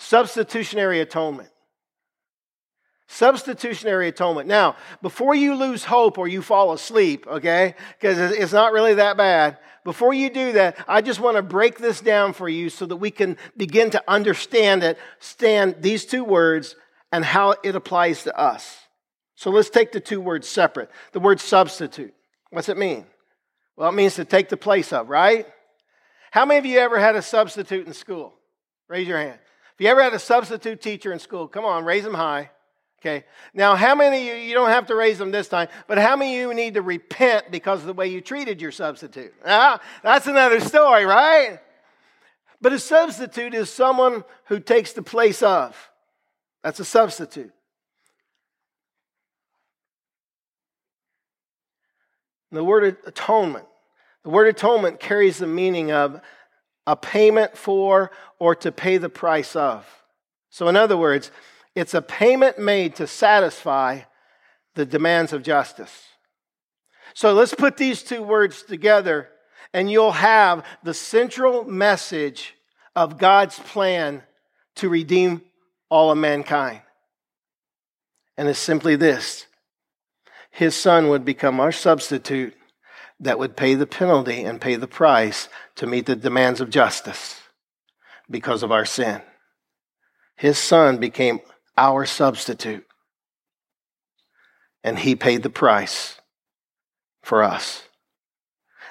substitutionary 0.00 1.00
atonement. 1.00 1.50
Substitutionary 3.10 4.08
atonement. 4.08 4.46
Now, 4.46 4.76
before 5.00 5.34
you 5.34 5.54
lose 5.54 5.82
hope 5.82 6.18
or 6.18 6.28
you 6.28 6.42
fall 6.42 6.72
asleep, 6.72 7.26
okay, 7.26 7.74
because 7.98 8.18
it's 8.18 8.52
not 8.52 8.74
really 8.74 8.94
that 8.94 9.16
bad, 9.16 9.56
before 9.82 10.12
you 10.12 10.28
do 10.28 10.52
that, 10.52 10.76
I 10.86 11.00
just 11.00 11.18
want 11.18 11.38
to 11.38 11.42
break 11.42 11.78
this 11.78 12.02
down 12.02 12.34
for 12.34 12.50
you 12.50 12.68
so 12.68 12.84
that 12.84 12.96
we 12.96 13.10
can 13.10 13.38
begin 13.56 13.88
to 13.90 14.04
understand 14.06 14.84
it, 14.84 14.98
stand 15.20 15.76
these 15.80 16.04
two 16.04 16.22
words 16.22 16.76
and 17.10 17.24
how 17.24 17.54
it 17.62 17.74
applies 17.74 18.24
to 18.24 18.38
us. 18.38 18.76
So 19.36 19.50
let's 19.50 19.70
take 19.70 19.92
the 19.92 20.00
two 20.00 20.20
words 20.20 20.46
separate. 20.46 20.90
The 21.12 21.20
word 21.20 21.40
substitute. 21.40 22.12
What's 22.50 22.68
it 22.68 22.76
mean? 22.76 23.06
Well, 23.74 23.88
it 23.88 23.94
means 23.94 24.16
to 24.16 24.26
take 24.26 24.50
the 24.50 24.58
place 24.58 24.92
of, 24.92 25.08
right? 25.08 25.46
How 26.30 26.44
many 26.44 26.58
of 26.58 26.66
you 26.66 26.78
ever 26.78 26.98
had 26.98 27.16
a 27.16 27.22
substitute 27.22 27.86
in 27.86 27.94
school? 27.94 28.34
Raise 28.86 29.08
your 29.08 29.18
hand. 29.18 29.38
If 29.74 29.80
you 29.80 29.88
ever 29.88 30.02
had 30.02 30.12
a 30.12 30.18
substitute 30.18 30.82
teacher 30.82 31.10
in 31.10 31.20
school, 31.20 31.48
come 31.48 31.64
on, 31.64 31.86
raise 31.86 32.04
them 32.04 32.12
high. 32.12 32.50
Okay. 33.00 33.25
Now, 33.55 33.76
how 33.76 33.95
many 33.95 34.26
you, 34.26 34.35
you 34.35 34.55
don't 34.55 34.71
have 34.71 34.87
to 34.87 34.95
raise 34.97 35.19
them 35.19 35.31
this 35.31 35.49
time, 35.49 35.69
but 35.87 35.99
how 35.99 36.17
many 36.17 36.37
you 36.37 36.52
need 36.52 36.75
to 36.75 36.83
repent 36.83 37.50
because 37.50 37.81
of 37.81 37.87
the 37.87 37.93
way 37.93 38.09
you 38.09 38.21
treated 38.21 38.61
your 38.61 38.73
substitute? 38.73 39.33
Ah, 39.47 39.81
that's 40.02 40.26
another 40.26 40.59
story, 40.59 41.05
right? 41.05 41.61
But 42.61 42.73
a 42.73 42.78
substitute 42.78 43.55
is 43.55 43.71
someone 43.71 44.25
who 44.47 44.59
takes 44.59 44.95
the 44.95 45.02
place 45.02 45.45
of. 45.45 45.76
That's 46.64 46.81
a 46.81 46.85
substitute. 46.85 47.52
The 52.50 52.64
word 52.64 52.97
atonement. 53.07 53.67
The 54.25 54.31
word 54.31 54.49
atonement 54.49 54.99
carries 54.99 55.38
the 55.38 55.47
meaning 55.47 55.93
of 55.93 56.21
a 56.87 56.97
payment 56.97 57.57
for 57.57 58.11
or 58.40 58.55
to 58.57 58.73
pay 58.73 58.97
the 58.97 59.11
price 59.11 59.55
of. 59.55 59.87
So, 60.50 60.67
in 60.67 60.76
other 60.76 60.97
words, 60.97 61.31
it's 61.78 61.94
a 61.94 62.02
payment 62.02 62.58
made 62.58 62.97
to 62.97 63.06
satisfy 63.06 64.00
the 64.75 64.85
demands 64.85 65.32
of 65.32 65.42
justice. 65.42 66.04
So, 67.14 67.32
let's 67.32 67.54
put 67.54 67.76
these 67.76 68.02
two 68.02 68.23
words 68.23 68.62
together, 68.62 69.28
and 69.73 69.90
you'll 69.90 70.12
have 70.12 70.64
the 70.82 70.94
central 70.94 71.64
message 71.64 72.54
of 72.94 73.18
God's 73.18 73.58
plan 73.58 74.23
to 74.76 74.88
redeem 74.88 75.42
all 75.88 76.11
of 76.11 76.18
mankind. 76.18 76.82
And 78.37 78.49
it's 78.49 78.58
simply 78.58 78.97
this 78.97 79.47
His 80.50 80.75
Son 80.75 81.08
would 81.08 81.25
become 81.25 81.61
our 81.61 81.73
substitute 81.73 82.54
that 83.20 83.38
would 83.38 83.56
pay 83.56 83.75
the 83.75 83.87
penalty 83.87 84.44
and 84.44 84.61
pay 84.61 84.76
the 84.76 84.87
price 84.87 85.49
to 85.76 85.87
meet 85.87 86.06
the 86.06 86.16
demands 86.16 86.61
of 86.61 86.70
justice 86.70 87.40
because 88.30 88.62
of 88.62 88.70
our 88.70 88.85
sin. 88.85 89.23
His 90.37 90.56
son 90.56 90.99
became 90.99 91.40
our 91.78 92.04
substitute, 92.04 92.85
and 94.82 94.99
he 94.99 95.14
paid 95.14 95.44
the 95.44 95.50
price 95.50 96.20
for 97.23 97.44
us. 97.44 97.85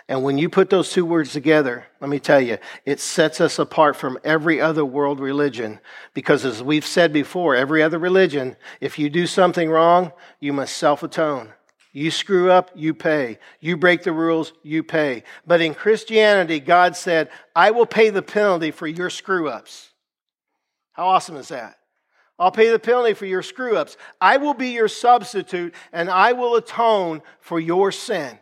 And 0.10 0.24
when 0.24 0.38
you 0.38 0.50
put 0.50 0.70
those 0.70 0.90
two 0.90 1.06
words 1.06 1.34
together, 1.34 1.86
let 2.00 2.10
me 2.10 2.20
tell 2.20 2.40
you, 2.40 2.60
it 2.86 3.02
sets 3.02 3.42
us 3.42 3.60
apart 3.60 3.98
from 3.98 4.18
every 4.24 4.62
other 4.62 4.86
world 4.86 5.20
religion. 5.20 5.82
Because 6.14 6.46
as 6.46 6.64
we've 6.64 6.86
said 6.86 7.12
before, 7.12 7.58
every 7.58 7.84
other 7.84 8.00
religion, 8.00 8.56
if 8.80 8.98
you 8.98 9.10
do 9.10 9.28
something 9.28 9.70
wrong, 9.70 10.14
you 10.40 10.54
must 10.54 10.78
self 10.78 11.04
atone. 11.04 11.50
You 11.92 12.10
screw 12.10 12.52
up, 12.52 12.72
you 12.74 12.94
pay. 12.94 13.40
You 13.60 13.76
break 13.76 14.04
the 14.04 14.14
rules, 14.14 14.54
you 14.64 14.82
pay. 14.82 15.24
But 15.46 15.60
in 15.60 15.74
Christianity, 15.74 16.62
God 16.62 16.96
said, 16.96 17.30
I 17.54 17.72
will 17.72 17.88
pay 17.88 18.10
the 18.10 18.22
penalty 18.22 18.72
for 18.72 18.88
your 18.88 19.10
screw 19.10 19.50
ups. 19.50 19.90
How 20.94 21.08
awesome 21.08 21.36
is 21.36 21.50
that? 21.50 21.77
I'll 22.40 22.52
pay 22.52 22.70
the 22.70 22.80
penalty 22.80 23.14
for 23.14 23.26
your 23.26 23.42
screw 23.42 23.78
ups. 23.78 23.98
I 24.22 24.38
will 24.38 24.54
be 24.54 24.70
your 24.70 24.88
substitute 24.88 25.74
and 25.92 26.10
I 26.10 26.34
will 26.34 26.56
atone 26.56 27.22
for 27.40 27.60
your 27.60 27.92
sin. 27.92 28.38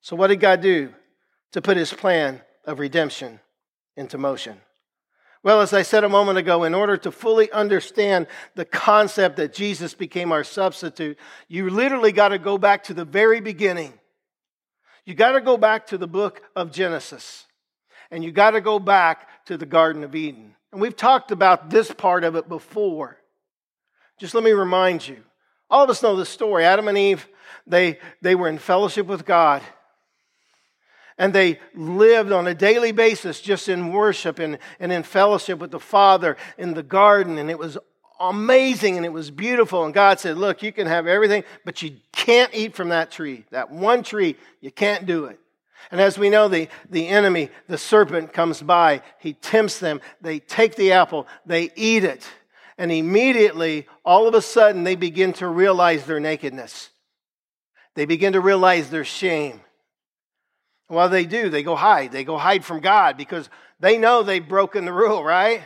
So, 0.00 0.16
what 0.16 0.28
did 0.28 0.40
God 0.40 0.60
do 0.60 0.92
to 1.52 1.62
put 1.62 1.76
his 1.76 1.92
plan 1.92 2.40
of 2.64 2.78
redemption 2.78 3.40
into 3.96 4.18
motion? 4.18 4.60
Well, 5.44 5.60
as 5.60 5.72
I 5.72 5.82
said 5.82 6.04
a 6.04 6.08
moment 6.08 6.38
ago, 6.38 6.62
in 6.62 6.74
order 6.74 6.96
to 6.98 7.10
fully 7.10 7.50
understand 7.50 8.28
the 8.54 8.64
concept 8.64 9.36
that 9.36 9.52
Jesus 9.52 9.92
became 9.92 10.30
our 10.30 10.44
substitute, 10.44 11.18
you 11.48 11.68
literally 11.68 12.12
got 12.12 12.28
to 12.28 12.38
go 12.38 12.58
back 12.58 12.84
to 12.84 12.94
the 12.94 13.04
very 13.04 13.40
beginning. 13.40 13.92
You 15.04 15.14
got 15.14 15.32
to 15.32 15.40
go 15.40 15.56
back 15.56 15.88
to 15.88 15.98
the 15.98 16.06
book 16.06 16.42
of 16.54 16.70
Genesis. 16.70 17.46
And 18.12 18.22
you 18.22 18.30
got 18.30 18.52
to 18.52 18.60
go 18.60 18.78
back 18.78 19.44
to 19.46 19.56
the 19.56 19.66
Garden 19.66 20.04
of 20.04 20.14
Eden. 20.14 20.54
And 20.72 20.80
we've 20.80 20.96
talked 20.96 21.30
about 21.30 21.70
this 21.70 21.92
part 21.92 22.24
of 22.24 22.34
it 22.34 22.48
before. 22.48 23.18
Just 24.18 24.34
let 24.34 24.42
me 24.42 24.52
remind 24.52 25.06
you. 25.06 25.22
All 25.70 25.84
of 25.84 25.90
us 25.90 26.02
know 26.02 26.16
the 26.16 26.26
story. 26.26 26.64
Adam 26.64 26.88
and 26.88 26.98
Eve, 26.98 27.28
they, 27.66 27.98
they 28.20 28.34
were 28.34 28.48
in 28.48 28.58
fellowship 28.58 29.06
with 29.06 29.24
God 29.24 29.62
and 31.18 31.32
they 31.32 31.60
lived 31.74 32.32
on 32.32 32.46
a 32.46 32.54
daily 32.54 32.92
basis 32.92 33.40
just 33.40 33.68
in 33.68 33.92
worship 33.92 34.38
and, 34.38 34.58
and 34.80 34.90
in 34.90 35.02
fellowship 35.02 35.58
with 35.58 35.70
the 35.70 35.80
Father 35.80 36.36
in 36.58 36.74
the 36.74 36.82
garden. 36.82 37.38
And 37.38 37.50
it 37.50 37.58
was 37.58 37.78
amazing 38.18 38.96
and 38.96 39.06
it 39.06 39.12
was 39.12 39.30
beautiful. 39.30 39.84
And 39.84 39.92
God 39.92 40.20
said, 40.20 40.38
Look, 40.38 40.62
you 40.62 40.72
can 40.72 40.86
have 40.86 41.06
everything, 41.06 41.44
but 41.64 41.82
you 41.82 41.96
can't 42.12 42.52
eat 42.54 42.74
from 42.74 42.88
that 42.88 43.10
tree. 43.10 43.44
That 43.50 43.70
one 43.70 44.02
tree, 44.02 44.36
you 44.60 44.70
can't 44.70 45.06
do 45.06 45.26
it. 45.26 45.38
And 45.90 46.00
as 46.00 46.18
we 46.18 46.30
know, 46.30 46.48
the, 46.48 46.68
the 46.88 47.08
enemy, 47.08 47.50
the 47.68 47.78
serpent, 47.78 48.32
comes 48.32 48.62
by. 48.62 49.02
He 49.18 49.34
tempts 49.34 49.78
them. 49.78 50.00
They 50.20 50.38
take 50.38 50.76
the 50.76 50.92
apple, 50.92 51.26
they 51.44 51.70
eat 51.74 52.04
it. 52.04 52.26
And 52.78 52.90
immediately, 52.90 53.86
all 54.04 54.26
of 54.26 54.34
a 54.34 54.42
sudden, 54.42 54.84
they 54.84 54.96
begin 54.96 55.34
to 55.34 55.46
realize 55.46 56.04
their 56.04 56.20
nakedness. 56.20 56.90
They 57.94 58.06
begin 58.06 58.32
to 58.32 58.40
realize 58.40 58.88
their 58.88 59.04
shame. 59.04 59.60
Well, 60.88 61.08
they 61.08 61.24
do. 61.24 61.48
They 61.48 61.62
go 61.62 61.76
hide. 61.76 62.12
They 62.12 62.24
go 62.24 62.38
hide 62.38 62.64
from 62.64 62.80
God 62.80 63.16
because 63.16 63.48
they 63.80 63.98
know 63.98 64.22
they've 64.22 64.46
broken 64.46 64.84
the 64.84 64.92
rule, 64.92 65.22
right? 65.22 65.62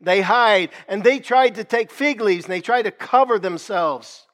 They 0.00 0.20
hide 0.20 0.70
and 0.88 1.02
they 1.02 1.18
tried 1.18 1.54
to 1.56 1.64
take 1.64 1.90
fig 1.90 2.20
leaves 2.20 2.44
and 2.44 2.52
they 2.52 2.60
try 2.60 2.82
to 2.82 2.90
cover 2.90 3.38
themselves. 3.38 4.26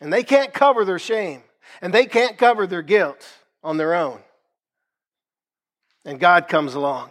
And 0.00 0.12
they 0.12 0.22
can't 0.22 0.52
cover 0.52 0.84
their 0.84 0.98
shame 0.98 1.42
and 1.82 1.92
they 1.92 2.06
can't 2.06 2.38
cover 2.38 2.66
their 2.66 2.82
guilt 2.82 3.26
on 3.62 3.76
their 3.76 3.94
own. 3.94 4.20
And 6.08 6.18
God 6.18 6.48
comes 6.48 6.74
along 6.74 7.10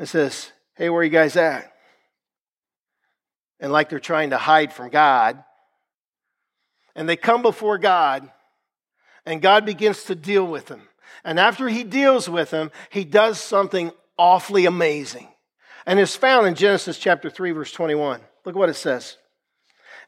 and 0.00 0.08
says, 0.08 0.50
Hey, 0.74 0.90
where 0.90 1.00
are 1.00 1.04
you 1.04 1.10
guys 1.10 1.36
at? 1.36 1.72
And 3.60 3.70
like 3.70 3.88
they're 3.88 4.00
trying 4.00 4.30
to 4.30 4.36
hide 4.36 4.72
from 4.72 4.90
God, 4.90 5.44
and 6.96 7.08
they 7.08 7.14
come 7.14 7.42
before 7.42 7.78
God 7.78 8.28
and 9.24 9.40
God 9.40 9.64
begins 9.64 10.02
to 10.04 10.16
deal 10.16 10.44
with 10.44 10.66
them. 10.66 10.82
And 11.24 11.38
after 11.38 11.68
he 11.68 11.84
deals 11.84 12.28
with 12.28 12.50
them, 12.50 12.72
he 12.90 13.04
does 13.04 13.40
something 13.40 13.92
awfully 14.18 14.66
amazing. 14.66 15.28
And 15.86 16.00
it's 16.00 16.16
found 16.16 16.48
in 16.48 16.56
Genesis 16.56 16.98
chapter 16.98 17.30
3, 17.30 17.52
verse 17.52 17.70
21. 17.70 18.22
Look 18.44 18.56
what 18.56 18.70
it 18.70 18.74
says. 18.74 19.18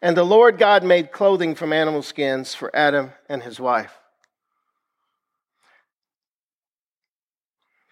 And 0.03 0.17
the 0.17 0.25
Lord 0.25 0.59
God 0.59 0.83
made 0.83 1.13
clothing 1.13 1.55
from 1.55 1.73
animal 1.73 2.03
skins 2.03 2.57
for 2.57 2.75
Adam 2.75 3.13
and 3.29 3.45
his 3.45 3.61
wife. 3.61 3.97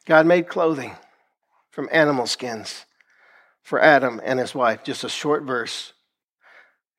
God 0.07 0.27
made 0.27 0.49
clothing 0.49 0.97
from 1.71 1.89
animal 1.93 2.27
skins 2.27 2.87
for 3.63 3.81
Adam 3.81 4.21
and 4.25 4.39
his 4.39 4.55
wife. 4.55 4.83
Just 4.83 5.05
a 5.05 5.09
short 5.09 5.43
verse 5.43 5.93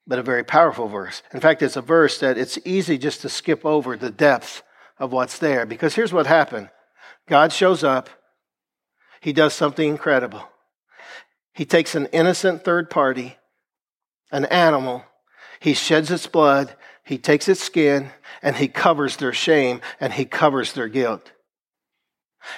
but 0.08 0.20
a 0.20 0.24
very 0.24 0.44
powerful 0.44 0.88
verse. 0.88 1.22
In 1.34 1.42
fact, 1.42 1.62
it's 1.62 1.76
a 1.76 1.82
verse 1.82 2.20
that 2.20 2.38
it's 2.38 2.58
easy 2.64 2.98
just 2.98 3.22
to 3.22 3.30
skip 3.30 3.66
over 3.66 3.98
the 3.98 4.10
depth 4.10 4.64
of 4.98 5.12
what's 5.12 5.38
there 5.38 5.66
because 5.66 5.96
here's 5.96 6.14
what 6.14 6.26
happened 6.26 6.70
God 7.28 7.52
shows 7.52 7.84
up, 7.84 8.10
He 9.20 9.34
does 9.34 9.54
something 9.54 9.88
incredible. 9.88 10.48
He 11.54 11.66
takes 11.66 11.96
an 11.96 12.06
innocent 12.08 12.64
third 12.64 12.90
party, 12.90 13.38
an 14.32 14.46
animal, 14.46 15.04
He 15.60 15.74
sheds 15.74 16.10
its 16.10 16.28
blood, 16.28 16.74
He 17.04 17.18
takes 17.18 17.50
its 17.50 17.62
skin, 17.62 18.12
and 18.42 18.56
He 18.56 18.70
covers 18.70 19.18
their 19.18 19.34
shame 19.34 19.82
and 20.00 20.14
He 20.14 20.24
covers 20.24 20.72
their 20.72 20.88
guilt. 20.88 21.32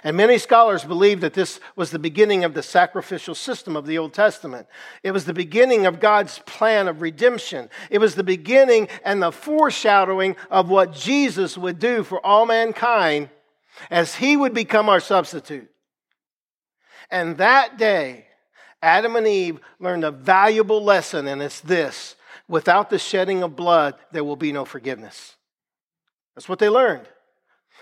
And 0.03 0.15
many 0.15 0.38
scholars 0.38 0.84
believe 0.84 1.22
that 1.22 1.34
this 1.34 1.60
was 1.75 1.91
the 1.91 2.00
beginning 2.00 2.43
of 2.43 2.53
the 2.53 2.63
sacrificial 2.63 3.36
system 3.36 3.75
of 3.75 3.86
the 3.86 3.98
Old 3.98 4.13
Testament. 4.13 4.67
It 5.03 5.12
was 5.12 5.25
the 5.25 5.34
beginning 5.34 5.86
of 5.86 6.00
God's 6.00 6.39
plan 6.39 6.88
of 6.88 7.01
redemption. 7.01 7.69
It 7.89 8.00
was 8.00 8.15
the 8.15 8.24
beginning 8.24 8.88
and 9.03 9.22
the 9.22 9.31
foreshadowing 9.31 10.36
of 10.50 10.69
what 10.69 10.93
Jesus 10.93 11.58
would 11.58 11.79
do 11.79 12.03
for 12.03 12.25
all 12.25 12.46
mankind 12.46 13.29
as 13.89 14.15
he 14.15 14.36
would 14.36 14.53
become 14.53 14.89
our 14.89 15.00
substitute. 15.00 15.69
And 17.12 17.38
that 17.38 17.77
day, 17.77 18.27
Adam 18.81 19.15
and 19.15 19.27
Eve 19.27 19.60
learned 19.79 20.03
a 20.03 20.12
valuable 20.12 20.84
lesson, 20.84 21.27
and 21.27 21.41
it's 21.41 21.60
this 21.62 22.15
without 22.48 22.89
the 22.89 23.00
shedding 23.00 23.43
of 23.43 23.55
blood, 23.55 23.96
there 24.12 24.24
will 24.24 24.36
be 24.36 24.51
no 24.51 24.65
forgiveness. 24.65 25.36
That's 26.36 26.50
what 26.50 26.60
they 26.60 26.69
learned. 26.69 27.08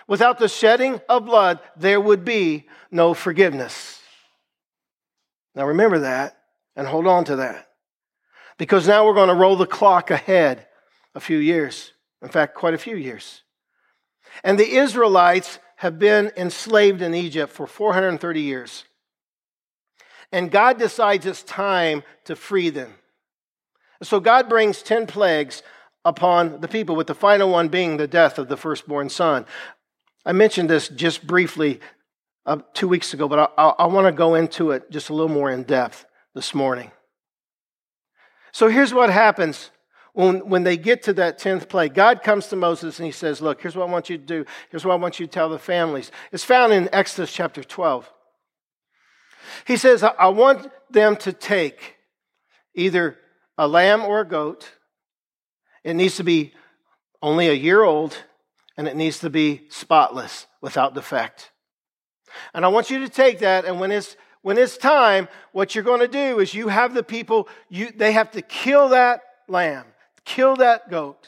Without 0.08 0.40
the 0.40 0.48
shedding 0.48 1.02
of 1.10 1.26
blood, 1.26 1.60
there 1.76 2.00
would 2.00 2.24
be 2.24 2.66
no 2.92 3.14
forgiveness. 3.14 4.02
Now 5.54 5.68
remember 5.68 6.00
that 6.00 6.38
and 6.76 6.88
hold 6.88 7.08
on 7.08 7.26
to 7.26 7.38
that. 7.38 7.68
Because 8.58 8.88
now 8.88 9.06
we're 9.06 9.14
going 9.14 9.30
to 9.30 9.36
roll 9.36 9.56
the 9.56 9.66
clock 9.66 10.10
ahead 10.10 10.68
a 11.14 11.20
few 11.20 11.38
years. 11.38 11.94
In 12.22 12.30
fact, 12.30 12.56
quite 12.56 12.74
a 12.74 12.80
few 12.80 12.96
years. 12.96 13.44
And 14.44 14.58
the 14.58 14.76
Israelites 14.78 15.60
have 15.78 16.00
been 16.00 16.32
enslaved 16.36 17.02
in 17.02 17.14
Egypt 17.14 17.52
for 17.52 17.68
430 17.68 18.42
years. 18.42 18.86
And 20.32 20.52
God 20.52 20.80
decides 20.80 21.26
it's 21.26 21.44
time 21.44 22.04
to 22.26 22.36
free 22.36 22.70
them. 22.70 22.96
So 24.02 24.20
God 24.20 24.50
brings 24.50 24.82
10 24.82 25.08
plagues 25.08 25.64
upon 26.06 26.62
the 26.62 26.68
people, 26.68 26.96
with 26.96 27.08
the 27.08 27.16
final 27.16 27.50
one 27.50 27.68
being 27.68 27.98
the 27.98 28.08
death 28.08 28.38
of 28.38 28.48
the 28.48 28.58
firstborn 28.58 29.10
son. 29.10 29.46
I 30.28 30.34
mentioned 30.34 30.70
this 30.70 30.90
just 30.90 31.26
briefly 31.26 31.80
uh, 32.46 32.58
two 32.74 32.90
weeks 32.90 33.14
ago, 33.14 33.30
but 33.30 33.40
I, 33.58 33.64
I, 33.64 33.68
I 33.70 33.86
want 33.86 34.08
to 34.08 34.12
go 34.12 34.36
into 34.36 34.72
it 34.72 34.92
just 34.92 35.10
a 35.10 35.14
little 35.14 35.34
more 35.34 35.50
in 35.50 35.64
depth 35.64 36.06
this 36.36 36.54
morning. 36.54 36.92
So 38.52 38.68
here's 38.68 38.94
what 38.94 39.10
happens 39.10 39.72
when, 40.12 40.40
when 40.50 40.64
they 40.64 40.76
get 40.76 41.04
to 41.04 41.14
that 41.14 41.40
10th 41.40 41.70
plague, 41.70 41.94
God 41.94 42.24
comes 42.24 42.48
to 42.48 42.58
Moses 42.58 43.00
and 43.00 43.06
he 43.06 43.12
says, 43.14 43.40
Look, 43.40 43.62
here's 43.62 43.78
what 43.78 43.88
I 43.88 43.92
want 43.92 44.10
you 44.10 44.18
to 44.18 44.24
do. 44.24 44.46
Here's 44.70 44.84
what 44.84 44.92
I 44.92 44.98
want 44.98 45.18
you 45.18 45.28
to 45.28 45.32
tell 45.32 45.48
the 45.48 45.58
families. 45.58 46.12
It's 46.34 46.44
found 46.44 46.74
in 46.74 46.90
Exodus 46.92 47.32
chapter 47.32 47.64
12. 47.64 48.12
He 49.66 49.78
says, 49.78 50.04
I 50.04 50.28
want 50.28 50.70
them 50.92 51.16
to 51.18 51.32
take 51.32 51.96
either 52.76 53.18
a 53.58 53.66
lamb 53.66 54.02
or 54.02 54.20
a 54.20 54.28
goat. 54.28 54.74
It 55.86 55.94
needs 55.94 56.18
to 56.18 56.26
be 56.26 56.54
only 57.22 57.48
a 57.48 57.54
year 57.54 57.82
old 57.82 58.18
and 58.78 58.88
it 58.88 58.96
needs 58.96 59.20
to 59.20 59.30
be 59.30 59.64
spotless 59.70 60.46
without 60.62 60.94
defect. 60.94 61.52
And 62.54 62.64
I 62.64 62.68
want 62.68 62.90
you 62.90 63.00
to 63.00 63.10
take 63.10 63.40
that, 63.40 63.66
and 63.66 63.80
when 63.80 63.92
it's 63.92 64.16
when 64.42 64.58
it's 64.58 64.78
time, 64.78 65.28
what 65.52 65.76
you're 65.76 65.84
going 65.84 66.00
to 66.00 66.08
do 66.08 66.40
is 66.40 66.54
you 66.54 66.70
have 66.70 66.94
the 66.94 67.04
people, 67.04 67.50
you, 67.68 67.92
they 67.92 68.14
have 68.14 68.32
to 68.32 68.42
kill 68.42 68.90
that 68.90 69.22
lamb, 69.50 69.84
kill 70.24 70.56
that 70.56 70.90
goat. 70.90 71.28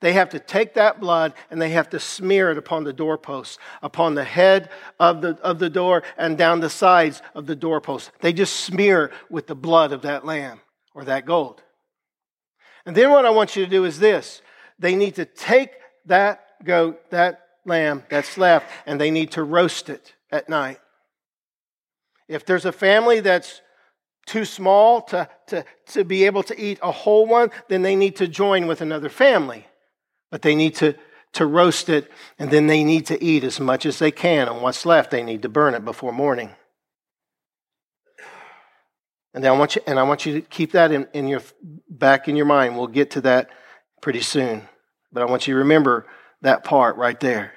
They 0.00 0.14
have 0.14 0.30
to 0.30 0.40
take 0.40 0.74
that 0.74 0.98
blood 0.98 1.34
and 1.50 1.62
they 1.62 1.70
have 1.70 1.90
to 1.90 2.00
smear 2.00 2.50
it 2.50 2.58
upon 2.58 2.82
the 2.82 2.92
doorposts, 2.92 3.58
upon 3.80 4.14
the 4.14 4.24
head 4.24 4.70
of 4.98 5.20
the, 5.20 5.38
of 5.40 5.60
the 5.60 5.70
door 5.70 6.02
and 6.16 6.36
down 6.36 6.58
the 6.58 6.68
sides 6.68 7.22
of 7.34 7.46
the 7.46 7.54
doorpost. 7.54 8.10
They 8.20 8.32
just 8.32 8.56
smear 8.56 9.12
with 9.30 9.46
the 9.46 9.54
blood 9.54 9.92
of 9.92 10.02
that 10.02 10.24
lamb 10.24 10.60
or 10.94 11.04
that 11.04 11.26
goat. 11.26 11.62
And 12.86 12.96
then 12.96 13.10
what 13.10 13.24
I 13.24 13.30
want 13.30 13.54
you 13.54 13.64
to 13.64 13.70
do 13.70 13.84
is 13.84 14.00
this 14.00 14.42
they 14.80 14.96
need 14.96 15.16
to 15.16 15.24
take 15.24 15.72
that 16.06 16.47
goat, 16.64 17.10
that 17.10 17.46
lamb 17.64 18.04
that's 18.08 18.38
left, 18.38 18.66
and 18.86 19.00
they 19.00 19.10
need 19.10 19.32
to 19.32 19.42
roast 19.42 19.88
it 19.88 20.14
at 20.30 20.48
night. 20.48 20.78
If 22.28 22.44
there's 22.44 22.64
a 22.64 22.72
family 22.72 23.20
that's 23.20 23.62
too 24.26 24.44
small 24.44 25.00
to, 25.02 25.28
to, 25.46 25.64
to 25.86 26.04
be 26.04 26.24
able 26.24 26.42
to 26.44 26.60
eat 26.60 26.78
a 26.82 26.92
whole 26.92 27.26
one, 27.26 27.50
then 27.68 27.82
they 27.82 27.96
need 27.96 28.16
to 28.16 28.28
join 28.28 28.66
with 28.66 28.80
another 28.80 29.08
family. 29.08 29.66
But 30.30 30.42
they 30.42 30.54
need 30.54 30.74
to, 30.76 30.94
to 31.32 31.46
roast 31.46 31.88
it, 31.88 32.10
and 32.38 32.50
then 32.50 32.66
they 32.66 32.84
need 32.84 33.06
to 33.06 33.22
eat 33.22 33.44
as 33.44 33.58
much 33.58 33.86
as 33.86 33.98
they 33.98 34.10
can. 34.10 34.48
And 34.48 34.60
what's 34.60 34.84
left, 34.84 35.10
they 35.10 35.22
need 35.22 35.42
to 35.42 35.48
burn 35.48 35.74
it 35.74 35.84
before 35.84 36.12
morning. 36.12 36.50
And 39.32 39.46
I 39.46 39.52
want 39.52 39.76
you, 39.76 39.82
and 39.86 39.98
I 39.98 40.02
want 40.02 40.26
you 40.26 40.34
to 40.34 40.40
keep 40.40 40.72
that 40.72 40.90
in, 40.92 41.06
in 41.12 41.28
your 41.28 41.42
back 41.88 42.28
in 42.28 42.36
your 42.36 42.46
mind. 42.46 42.76
We'll 42.76 42.86
get 42.86 43.12
to 43.12 43.20
that 43.22 43.50
pretty 44.02 44.20
soon. 44.20 44.68
But 45.12 45.22
I 45.22 45.26
want 45.26 45.46
you 45.46 45.54
to 45.54 45.58
remember 45.58 46.06
that 46.42 46.64
part 46.64 46.96
right 46.96 47.18
there. 47.18 47.52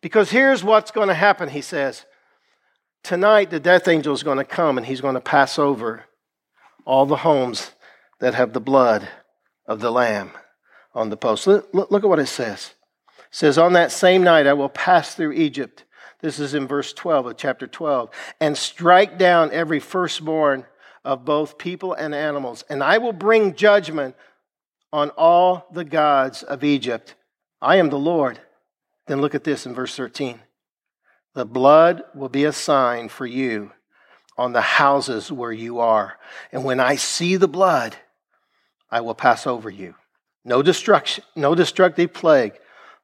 Because 0.00 0.30
here's 0.30 0.62
what's 0.62 0.90
going 0.90 1.08
to 1.08 1.14
happen, 1.14 1.48
he 1.48 1.60
says. 1.60 2.04
Tonight, 3.02 3.50
the 3.50 3.60
death 3.60 3.88
angel 3.88 4.14
is 4.14 4.22
going 4.22 4.38
to 4.38 4.44
come 4.44 4.76
and 4.76 4.86
he's 4.86 5.00
going 5.00 5.14
to 5.14 5.20
pass 5.20 5.58
over 5.58 6.04
all 6.84 7.06
the 7.06 7.16
homes 7.16 7.72
that 8.20 8.34
have 8.34 8.52
the 8.52 8.60
blood 8.60 9.08
of 9.66 9.80
the 9.80 9.90
Lamb 9.90 10.30
on 10.94 11.10
the 11.10 11.16
post. 11.16 11.46
Look, 11.46 11.68
look, 11.72 12.04
at 12.04 12.08
what 12.08 12.18
it 12.18 12.26
says. 12.26 12.74
It 13.18 13.24
says, 13.30 13.58
On 13.58 13.72
that 13.72 13.92
same 13.92 14.22
night, 14.22 14.46
I 14.46 14.52
will 14.52 14.68
pass 14.68 15.14
through 15.14 15.32
Egypt. 15.32 15.84
This 16.20 16.38
is 16.38 16.54
in 16.54 16.66
verse 16.66 16.92
12 16.92 17.26
of 17.26 17.36
chapter 17.36 17.66
12. 17.66 18.10
And 18.40 18.56
strike 18.56 19.18
down 19.18 19.52
every 19.52 19.80
firstborn 19.80 20.64
of 21.04 21.24
both 21.24 21.58
people 21.58 21.92
and 21.92 22.14
animals. 22.14 22.64
And 22.70 22.82
I 22.82 22.98
will 22.98 23.12
bring 23.12 23.54
judgment 23.54 24.16
on 24.94 25.10
all 25.16 25.66
the 25.72 25.82
gods 25.82 26.44
of 26.44 26.62
Egypt. 26.62 27.16
I 27.60 27.78
am 27.78 27.90
the 27.90 27.98
Lord. 27.98 28.38
Then 29.08 29.20
look 29.20 29.34
at 29.34 29.42
this 29.42 29.66
in 29.66 29.74
verse 29.74 29.96
13. 29.96 30.38
The 31.34 31.44
blood 31.44 32.04
will 32.14 32.28
be 32.28 32.44
a 32.44 32.52
sign 32.52 33.08
for 33.08 33.26
you 33.26 33.72
on 34.38 34.52
the 34.52 34.60
houses 34.60 35.32
where 35.32 35.50
you 35.50 35.80
are. 35.80 36.16
And 36.52 36.62
when 36.62 36.78
I 36.78 36.94
see 36.94 37.34
the 37.34 37.48
blood, 37.48 37.96
I 38.88 39.00
will 39.00 39.16
pass 39.16 39.48
over 39.48 39.68
you. 39.68 39.96
No 40.44 40.62
destruction, 40.62 41.24
no 41.34 41.56
destructive 41.56 42.12
plague 42.12 42.52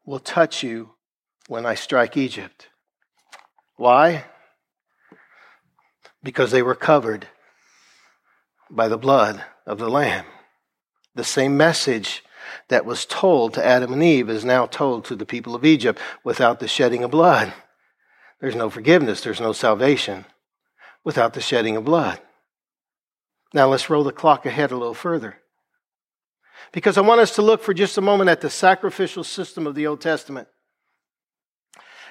will 0.07 0.21
touch 0.21 0.63
you 0.63 0.91
when 1.49 1.67
I 1.67 1.75
strike 1.75 2.17
Egypt. 2.17 2.69
Why? 3.75 4.27
Because 6.23 6.53
they 6.53 6.63
were 6.63 6.77
covered 6.77 7.27
by 8.71 8.87
the 8.87 8.99
blood 8.99 9.43
of 9.67 9.79
the 9.79 9.91
Lamb. 9.91 10.27
The 11.21 11.25
same 11.25 11.59
message 11.59 12.25
that 12.69 12.87
was 12.87 13.05
told 13.05 13.53
to 13.53 13.63
Adam 13.63 13.93
and 13.93 14.03
Eve 14.03 14.31
is 14.31 14.43
now 14.43 14.65
told 14.65 15.05
to 15.05 15.15
the 15.15 15.27
people 15.27 15.55
of 15.55 15.67
Egypt 15.67 16.01
without 16.25 16.61
the 16.61 16.67
shedding 16.67 17.05
of 17.05 17.11
blood. 17.11 17.53
There's 18.41 18.57
no 18.57 18.71
forgiveness, 18.71 19.21
there's 19.21 19.39
no 19.39 19.53
salvation 19.53 20.25
without 21.05 21.35
the 21.35 21.43
shedding 21.43 21.77
of 21.77 21.85
blood. 21.85 22.23
Now 23.53 23.69
let's 23.69 23.91
roll 23.91 24.03
the 24.03 24.13
clock 24.13 24.47
ahead 24.47 24.71
a 24.71 24.79
little 24.79 24.95
further. 24.95 25.37
Because 26.73 26.97
I 26.97 27.03
want 27.03 27.21
us 27.21 27.35
to 27.35 27.43
look 27.43 27.63
for 27.63 27.75
just 27.75 27.99
a 27.99 28.01
moment 28.01 28.31
at 28.31 28.41
the 28.41 28.49
sacrificial 28.49 29.23
system 29.23 29.67
of 29.67 29.75
the 29.75 29.89
Old 29.89 30.01
Testament. 30.01 30.49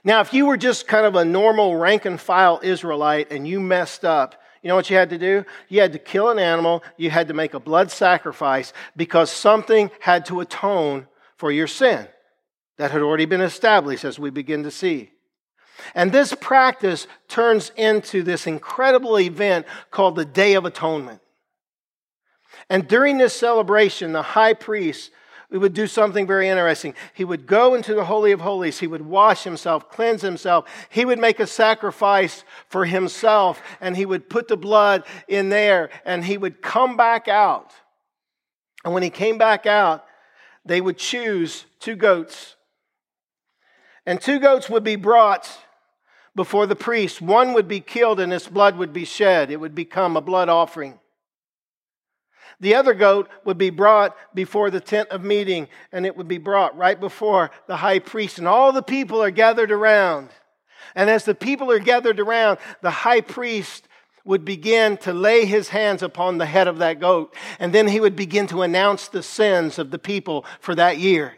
Now, 0.04 0.22
if 0.22 0.36
you 0.36 0.46
were 0.46 0.56
just 0.56 0.88
kind 0.88 1.08
of 1.08 1.16
a 1.16 1.26
normal 1.26 1.78
rank 1.78 2.06
and 2.06 2.22
file 2.22 2.60
Israelite 2.62 3.32
and 3.32 3.48
you 3.48 3.60
messed 3.60 4.06
up, 4.06 4.40
you 4.62 4.68
know 4.68 4.76
what 4.76 4.90
you 4.90 4.98
had 4.98 5.10
to 5.12 5.18
do? 5.18 5.46
You 5.70 5.82
had 5.82 5.94
to 5.94 6.00
kill 6.00 6.30
an 6.30 6.40
animal, 6.40 6.84
you 6.98 7.10
had 7.10 7.28
to 7.30 7.34
make 7.34 7.54
a 7.54 7.60
blood 7.60 7.92
sacrifice 7.92 8.74
because 8.96 9.32
something 9.32 9.90
had 10.00 10.26
to 10.26 10.42
atone 10.42 11.08
for 11.38 11.52
your 11.52 11.68
sin. 11.68 12.08
That 12.78 12.92
had 12.92 13.02
already 13.02 13.26
been 13.26 13.42
established 13.42 14.06
as 14.06 14.20
we 14.20 14.30
begin 14.30 14.64
to 14.64 14.72
see. 14.72 15.12
And 15.96 16.12
this 16.12 16.34
practice 16.34 17.08
turns 17.28 17.72
into 17.76 18.24
this 18.24 18.48
incredible 18.48 19.20
event 19.20 19.66
called 19.92 20.16
the 20.16 20.26
Day 20.26 20.54
of 20.54 20.66
Atonement. 20.66 21.22
And 22.70 22.88
during 22.88 23.18
this 23.18 23.34
celebration, 23.34 24.12
the 24.12 24.22
high 24.22 24.54
priest 24.54 25.12
we 25.52 25.58
would 25.58 25.74
do 25.74 25.88
something 25.88 26.28
very 26.28 26.48
interesting. 26.48 26.94
He 27.14 27.24
would 27.24 27.48
go 27.48 27.74
into 27.74 27.96
the 27.96 28.06
Holy 28.06 28.32
of 28.32 28.42
Holies. 28.42 28.80
He 28.80 28.88
would 28.88 29.02
wash 29.02 29.44
himself, 29.44 29.90
cleanse 29.90 30.22
himself. 30.22 30.66
He 30.90 31.06
would 31.06 31.18
make 31.18 31.40
a 31.40 31.48
sacrifice 31.48 32.44
for 32.68 32.86
himself, 32.86 33.62
and 33.82 33.98
he 33.98 34.06
would 34.06 34.30
put 34.30 34.48
the 34.48 34.58
blood 34.58 35.04
in 35.28 35.50
there, 35.50 35.90
and 36.06 36.24
he 36.24 36.38
would 36.38 36.62
come 36.62 36.96
back 36.96 37.28
out. 37.28 37.72
And 38.86 38.94
when 38.94 39.02
he 39.02 39.10
came 39.10 39.40
back 39.40 39.66
out, 39.66 40.06
they 40.66 40.82
would 40.82 41.00
choose 41.00 41.66
two 41.80 41.96
goats. 41.96 42.56
And 44.06 44.22
two 44.22 44.40
goats 44.40 44.70
would 44.70 44.84
be 44.84 44.98
brought 44.98 45.50
before 46.36 46.68
the 46.68 46.76
priest. 46.76 47.22
One 47.22 47.54
would 47.54 47.68
be 47.68 47.80
killed, 47.80 48.20
and 48.20 48.32
its 48.32 48.48
blood 48.48 48.78
would 48.78 48.94
be 48.94 49.04
shed. 49.04 49.50
It 49.50 49.60
would 49.60 49.74
become 49.74 50.16
a 50.16 50.22
blood 50.22 50.48
offering. 50.48 51.00
The 52.60 52.76
other 52.76 52.94
goat 52.94 53.30
would 53.46 53.58
be 53.58 53.70
brought 53.70 54.16
before 54.36 54.70
the 54.70 54.82
tent 54.82 55.10
of 55.10 55.24
meeting, 55.24 55.68
and 55.92 56.06
it 56.06 56.18
would 56.18 56.28
be 56.28 56.38
brought 56.38 56.78
right 56.78 57.00
before 57.00 57.52
the 57.68 57.78
high 57.78 58.00
priest, 58.00 58.38
and 58.38 58.48
all 58.48 58.72
the 58.72 58.82
people 58.82 59.24
are 59.24 59.32
gathered 59.32 59.72
around. 59.72 60.30
And 60.96 61.10
as 61.10 61.24
the 61.24 61.36
people 61.36 61.72
are 61.72 61.80
gathered 61.80 62.20
around, 62.20 62.60
the 62.82 62.92
high 62.92 63.22
priest 63.22 63.88
would 64.26 64.44
begin 64.44 64.98
to 64.98 65.14
lay 65.14 65.46
his 65.46 65.70
hands 65.70 66.04
upon 66.04 66.38
the 66.38 66.46
head 66.46 66.68
of 66.68 66.80
that 66.80 67.00
goat, 67.00 67.34
and 67.60 67.74
then 67.74 67.88
he 67.88 68.02
would 68.02 68.16
begin 68.16 68.48
to 68.48 68.62
announce 68.62 69.08
the 69.08 69.24
sins 69.24 69.80
of 69.80 69.92
the 69.92 70.00
people 70.00 70.46
for 70.60 70.76
that 70.76 70.98
year. 70.98 71.36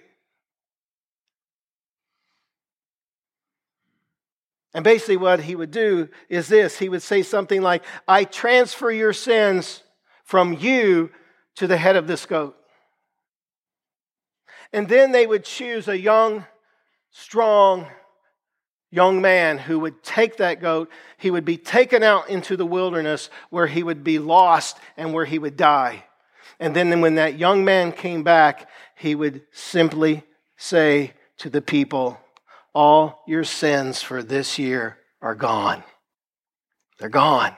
And 4.73 4.83
basically, 4.83 5.17
what 5.17 5.41
he 5.41 5.55
would 5.55 5.71
do 5.71 6.09
is 6.29 6.47
this 6.47 6.79
he 6.79 6.89
would 6.89 7.01
say 7.01 7.21
something 7.21 7.61
like, 7.61 7.83
I 8.07 8.23
transfer 8.23 8.89
your 8.89 9.13
sins 9.13 9.83
from 10.31 10.53
you 10.53 11.09
to 11.57 11.67
the 11.67 11.75
head 11.75 11.97
of 11.97 12.07
this 12.07 12.25
goat. 12.25 12.55
And 14.71 14.87
then 14.87 15.11
they 15.11 15.27
would 15.27 15.43
choose 15.43 15.89
a 15.89 15.99
young, 15.99 16.45
strong, 17.09 17.87
young 18.91 19.21
man 19.21 19.57
who 19.57 19.77
would 19.79 20.01
take 20.03 20.37
that 20.37 20.61
goat. 20.61 20.89
He 21.17 21.29
would 21.29 21.43
be 21.43 21.57
taken 21.57 22.01
out 22.01 22.29
into 22.29 22.55
the 22.55 22.65
wilderness 22.65 23.29
where 23.49 23.67
he 23.67 23.83
would 23.83 24.05
be 24.05 24.19
lost 24.19 24.79
and 24.95 25.13
where 25.13 25.25
he 25.25 25.37
would 25.37 25.57
die. 25.57 26.05
And 26.61 26.73
then 26.73 27.01
when 27.01 27.15
that 27.15 27.37
young 27.37 27.65
man 27.65 27.91
came 27.91 28.23
back, 28.23 28.69
he 28.95 29.15
would 29.15 29.41
simply 29.51 30.23
say 30.55 31.11
to 31.39 31.49
the 31.49 31.61
people, 31.61 32.17
All 32.73 33.21
your 33.27 33.43
sins 33.43 34.01
for 34.01 34.23
this 34.23 34.57
year 34.57 34.97
are 35.21 35.35
gone. 35.35 35.83
They're 36.99 37.09
gone. 37.09 37.53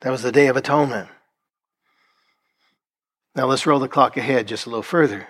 That 0.00 0.10
was 0.10 0.22
the 0.22 0.32
Day 0.32 0.46
of 0.46 0.56
Atonement. 0.56 1.08
Now 3.34 3.46
let's 3.46 3.66
roll 3.66 3.80
the 3.80 3.88
clock 3.88 4.16
ahead 4.16 4.48
just 4.48 4.66
a 4.66 4.68
little 4.68 4.82
further. 4.82 5.28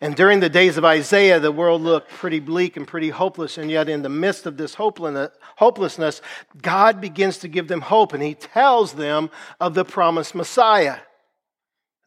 And 0.00 0.16
during 0.16 0.40
the 0.40 0.48
days 0.48 0.76
of 0.76 0.84
Isaiah, 0.84 1.40
the 1.40 1.52
world 1.52 1.80
looked 1.80 2.10
pretty 2.10 2.40
bleak 2.40 2.76
and 2.76 2.86
pretty 2.86 3.10
hopeless. 3.10 3.56
And 3.56 3.70
yet, 3.70 3.88
in 3.88 4.02
the 4.02 4.08
midst 4.08 4.44
of 4.44 4.56
this 4.56 4.74
hopelessness, 4.74 6.20
God 6.60 7.00
begins 7.00 7.38
to 7.38 7.48
give 7.48 7.68
them 7.68 7.80
hope. 7.80 8.12
And 8.12 8.22
He 8.22 8.34
tells 8.34 8.94
them 8.94 9.30
of 9.60 9.74
the 9.74 9.84
promised 9.84 10.34
Messiah, 10.34 10.98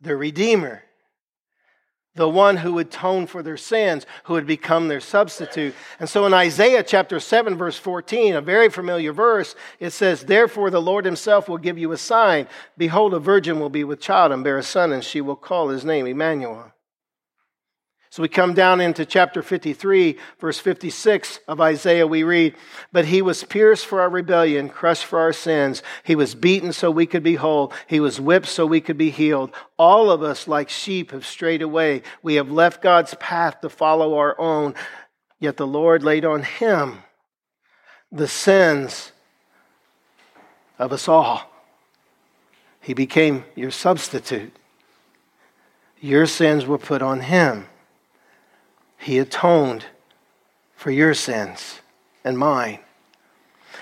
the 0.02 0.16
Redeemer, 0.16 0.84
the 2.18 2.28
one 2.28 2.58
who 2.58 2.74
would 2.74 2.88
atone 2.88 3.28
for 3.28 3.42
their 3.42 3.58
sins, 3.58 4.06
who 4.26 4.34
would 4.34 4.48
become 4.48 4.88
their 4.88 5.00
substitute. 5.00 5.74
And 6.00 6.10
so 6.10 6.26
in 6.26 6.34
Isaiah 6.34 6.84
chapter 6.84 7.20
7, 7.20 7.56
verse 7.56 7.78
14, 7.78 8.36
a 8.36 8.42
very 8.42 8.70
familiar 8.70 9.14
verse, 9.14 9.56
it 9.80 9.92
says, 9.92 10.24
Therefore 10.24 10.70
the 10.70 10.82
Lord 10.82 11.06
himself 11.06 11.48
will 11.48 11.58
give 11.58 11.78
you 11.78 11.92
a 11.92 11.98
sign. 11.98 12.48
Behold, 12.78 13.14
a 13.14 13.20
virgin 13.20 13.60
will 13.60 13.70
be 13.70 13.84
with 13.84 14.02
child 14.02 14.32
and 14.32 14.44
bear 14.44 14.58
a 14.58 14.64
son, 14.64 14.92
and 14.92 15.04
she 15.04 15.22
will 15.22 15.36
call 15.36 15.70
his 15.70 15.86
name 15.86 16.08
Emmanuel. 16.08 16.74
So 18.18 18.24
we 18.24 18.30
come 18.30 18.56
down 18.56 18.82
into 18.82 19.06
chapter 19.06 19.44
53, 19.44 20.18
verse 20.40 20.58
56 20.58 21.40
of 21.48 21.62
Isaiah. 21.62 22.08
We 22.08 22.24
read, 22.24 22.56
But 22.92 23.06
he 23.06 23.22
was 23.22 23.44
pierced 23.44 23.86
for 23.86 24.02
our 24.02 24.10
rebellion, 24.10 24.70
crushed 24.70 25.06
for 25.06 25.20
our 25.20 25.32
sins. 25.32 25.84
He 26.04 26.16
was 26.16 26.34
beaten 26.34 26.74
so 26.74 26.90
we 26.90 27.06
could 27.06 27.22
be 27.22 27.36
whole. 27.36 27.72
He 27.86 28.00
was 28.00 28.20
whipped 28.20 28.48
so 28.48 28.66
we 28.66 28.82
could 28.82 28.98
be 28.98 29.12
healed. 29.12 29.52
All 29.78 30.10
of 30.10 30.24
us, 30.24 30.48
like 30.48 30.68
sheep, 30.68 31.12
have 31.12 31.28
strayed 31.28 31.62
away. 31.62 32.02
We 32.24 32.34
have 32.34 32.50
left 32.50 32.82
God's 32.82 33.14
path 33.20 33.62
to 33.62 33.70
follow 33.70 34.18
our 34.18 34.36
own. 34.42 34.74
Yet 35.40 35.58
the 35.58 35.68
Lord 35.68 36.02
laid 36.02 36.26
on 36.26 36.42
him 36.42 37.04
the 38.12 38.28
sins 38.28 39.12
of 40.80 40.92
us 40.92 41.08
all. 41.08 41.52
He 42.82 42.96
became 42.96 43.46
your 43.54 43.70
substitute. 43.70 44.56
Your 46.02 46.26
sins 46.26 46.66
were 46.66 46.80
put 46.80 47.04
on 47.04 47.20
him. 47.20 47.68
He 49.08 49.20
atoned 49.20 49.86
for 50.76 50.92
your 50.92 51.14
sins 51.14 51.80
and 52.26 52.38
mine. 52.38 52.80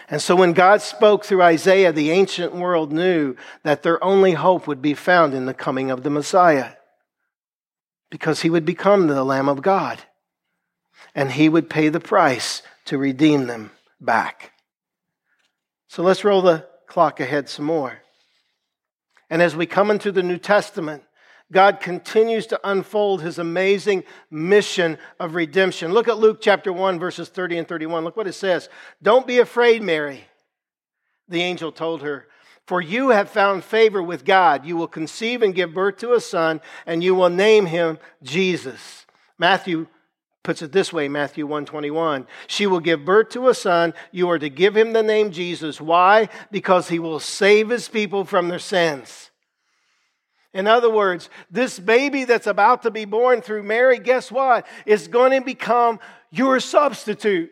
And 0.07 0.21
so 0.21 0.35
when 0.35 0.53
God 0.53 0.83
spoke 0.83 1.25
through 1.25 1.41
Isaiah, 1.41 1.91
the 1.91 2.11
ancient 2.11 2.53
world 2.53 2.93
knew 2.93 3.35
that 3.63 3.81
their 3.81 4.01
only 4.03 4.33
hope 4.33 4.67
would 4.67 4.83
be 4.83 4.93
found 4.93 5.33
in 5.33 5.47
the 5.47 5.53
coming 5.55 5.89
of 5.89 6.03
the 6.03 6.11
Messiah 6.11 6.73
because 8.11 8.43
he 8.43 8.51
would 8.51 8.65
become 8.65 9.07
the 9.07 9.23
Lamb 9.23 9.49
of 9.49 9.63
God 9.63 10.03
and 11.15 11.31
he 11.31 11.49
would 11.49 11.71
pay 11.71 11.89
the 11.89 11.99
price 11.99 12.61
to 12.85 12.99
redeem 12.99 13.47
them 13.47 13.71
back. 13.99 14.51
So 15.87 16.03
let's 16.03 16.23
roll 16.23 16.43
the 16.43 16.67
clock 16.85 17.19
ahead 17.19 17.49
some 17.49 17.65
more. 17.65 18.03
And 19.31 19.41
as 19.41 19.55
we 19.55 19.65
come 19.65 19.89
into 19.89 20.11
the 20.11 20.21
New 20.21 20.37
Testament, 20.37 21.01
God 21.51 21.79
continues 21.79 22.47
to 22.47 22.59
unfold 22.63 23.21
his 23.21 23.37
amazing 23.37 24.03
mission 24.31 24.97
of 25.19 25.35
redemption. 25.35 25.93
Look 25.93 26.07
at 26.07 26.17
Luke 26.17 26.39
chapter 26.41 26.73
1, 26.73 26.99
verses 26.99 27.29
30 27.29 27.59
and 27.59 27.67
31. 27.67 28.03
Look 28.03 28.17
what 28.17 28.27
it 28.27 28.33
says. 28.33 28.67
Don't 29.01 29.27
be 29.27 29.37
afraid, 29.37 29.83
Mary, 29.83 30.25
the 31.27 31.41
angel 31.41 31.71
told 31.71 32.01
her, 32.01 32.27
for 32.65 32.81
you 32.81 33.09
have 33.09 33.29
found 33.29 33.63
favor 33.63 34.01
with 34.01 34.25
God. 34.25 34.65
You 34.65 34.75
will 34.75 34.87
conceive 34.87 35.43
and 35.43 35.53
give 35.53 35.73
birth 35.73 35.97
to 35.97 36.13
a 36.13 36.19
son, 36.19 36.61
and 36.87 37.03
you 37.03 37.13
will 37.13 37.29
name 37.29 37.67
him 37.67 37.99
Jesus. 38.23 39.05
Matthew 39.37 39.85
puts 40.41 40.61
it 40.61 40.71
this 40.71 40.91
way 40.91 41.07
Matthew 41.07 41.45
121. 41.45 42.25
She 42.47 42.65
will 42.65 42.79
give 42.79 43.05
birth 43.05 43.29
to 43.29 43.49
a 43.49 43.53
son. 43.53 43.93
You 44.11 44.29
are 44.29 44.39
to 44.39 44.49
give 44.49 44.75
him 44.75 44.93
the 44.93 45.03
name 45.03 45.31
Jesus. 45.31 45.79
Why? 45.79 46.29
Because 46.51 46.89
he 46.89 46.97
will 46.97 47.19
save 47.19 47.69
his 47.69 47.87
people 47.87 48.25
from 48.25 48.47
their 48.47 48.59
sins. 48.59 49.29
In 50.55 50.67
other 50.67 50.89
words, 50.89 51.29
this 51.51 51.77
baby 51.77 52.23
that's 52.23 52.47
about 52.47 52.83
to 52.83 52.91
be 52.91 53.03
born 53.03 53.41
through 53.41 53.63
Mary, 53.63 53.99
guess 53.99 54.31
what? 54.31 54.65
Is 54.85 55.09
going 55.09 55.31
to 55.31 55.41
become 55.41 55.99
your 56.31 56.61
substitute. 56.61 57.51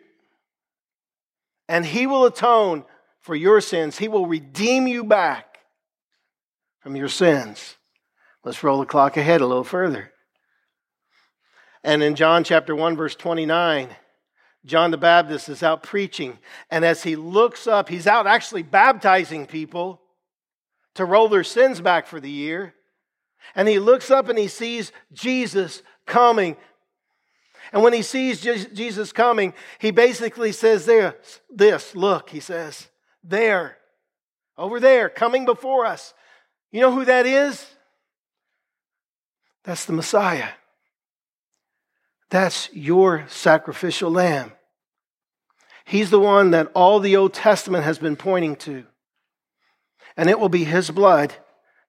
And 1.68 1.84
he 1.84 2.06
will 2.06 2.24
atone 2.24 2.86
for 3.20 3.36
your 3.36 3.60
sins. 3.60 3.98
He 3.98 4.08
will 4.08 4.26
redeem 4.26 4.86
you 4.86 5.04
back 5.04 5.58
from 6.80 6.96
your 6.96 7.10
sins. 7.10 7.76
Let's 8.42 8.64
roll 8.64 8.80
the 8.80 8.86
clock 8.86 9.18
ahead 9.18 9.42
a 9.42 9.46
little 9.46 9.64
further. 9.64 10.10
And 11.82 12.02
in 12.02 12.14
John 12.14 12.42
chapter 12.42 12.74
1, 12.74 12.96
verse 12.96 13.16
29, 13.16 13.90
John 14.64 14.90
the 14.90 14.96
Baptist 14.96 15.50
is 15.50 15.62
out 15.62 15.82
preaching. 15.82 16.38
And 16.70 16.86
as 16.86 17.02
he 17.02 17.16
looks 17.16 17.66
up, 17.66 17.90
he's 17.90 18.06
out 18.06 18.26
actually 18.26 18.62
baptizing 18.62 19.44
people 19.44 20.00
to 20.94 21.04
roll 21.04 21.28
their 21.28 21.44
sins 21.44 21.82
back 21.82 22.06
for 22.06 22.18
the 22.18 22.30
year. 22.30 22.72
And 23.54 23.68
he 23.68 23.78
looks 23.78 24.10
up 24.10 24.28
and 24.28 24.38
he 24.38 24.48
sees 24.48 24.92
Jesus 25.12 25.82
coming. 26.06 26.56
And 27.72 27.82
when 27.82 27.92
he 27.92 28.02
sees 28.02 28.40
Jesus 28.40 29.12
coming, 29.12 29.54
he 29.78 29.90
basically 29.90 30.52
says, 30.52 30.86
There, 30.86 31.16
this, 31.50 31.94
look, 31.94 32.30
he 32.30 32.40
says, 32.40 32.88
there, 33.22 33.78
over 34.56 34.78
there, 34.78 35.08
coming 35.08 35.44
before 35.44 35.86
us. 35.86 36.14
You 36.70 36.80
know 36.80 36.92
who 36.92 37.04
that 37.04 37.26
is? 37.26 37.66
That's 39.64 39.86
the 39.86 39.92
Messiah. 39.92 40.50
That's 42.30 42.68
your 42.72 43.24
sacrificial 43.28 44.10
lamb. 44.10 44.52
He's 45.84 46.10
the 46.10 46.20
one 46.20 46.50
that 46.50 46.70
all 46.74 47.00
the 47.00 47.16
Old 47.16 47.34
Testament 47.34 47.84
has 47.84 47.98
been 47.98 48.16
pointing 48.16 48.56
to. 48.56 48.84
And 50.16 50.30
it 50.30 50.38
will 50.38 50.48
be 50.48 50.64
his 50.64 50.90
blood 50.90 51.34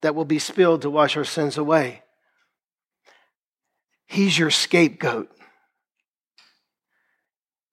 that 0.05 0.13
will 0.13 0.23
be 0.23 0.37
spilled 0.37 0.83
to 0.83 0.89
wash 0.91 1.17
our 1.17 1.25
sins 1.25 1.57
away. 1.57 2.03
He's 4.05 4.37
your 4.37 4.51
scapegoat. 4.51 5.31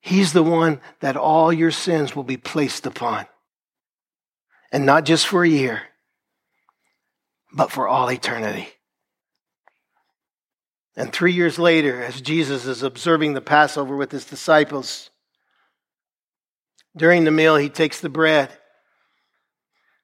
He's 0.00 0.32
the 0.32 0.42
one 0.42 0.80
that 1.00 1.14
all 1.14 1.52
your 1.52 1.70
sins 1.70 2.16
will 2.16 2.24
be 2.24 2.38
placed 2.38 2.86
upon. 2.86 3.26
And 4.72 4.86
not 4.86 5.04
just 5.04 5.26
for 5.26 5.44
a 5.44 5.48
year, 5.48 5.82
but 7.52 7.70
for 7.70 7.86
all 7.86 8.10
eternity. 8.10 8.66
And 10.96 11.12
three 11.12 11.34
years 11.34 11.58
later, 11.58 12.02
as 12.02 12.18
Jesus 12.22 12.64
is 12.64 12.82
observing 12.82 13.34
the 13.34 13.42
Passover 13.42 13.94
with 13.94 14.10
his 14.10 14.24
disciples, 14.24 15.10
during 16.96 17.24
the 17.24 17.30
meal, 17.30 17.56
he 17.56 17.68
takes 17.68 18.00
the 18.00 18.08
bread 18.08 18.48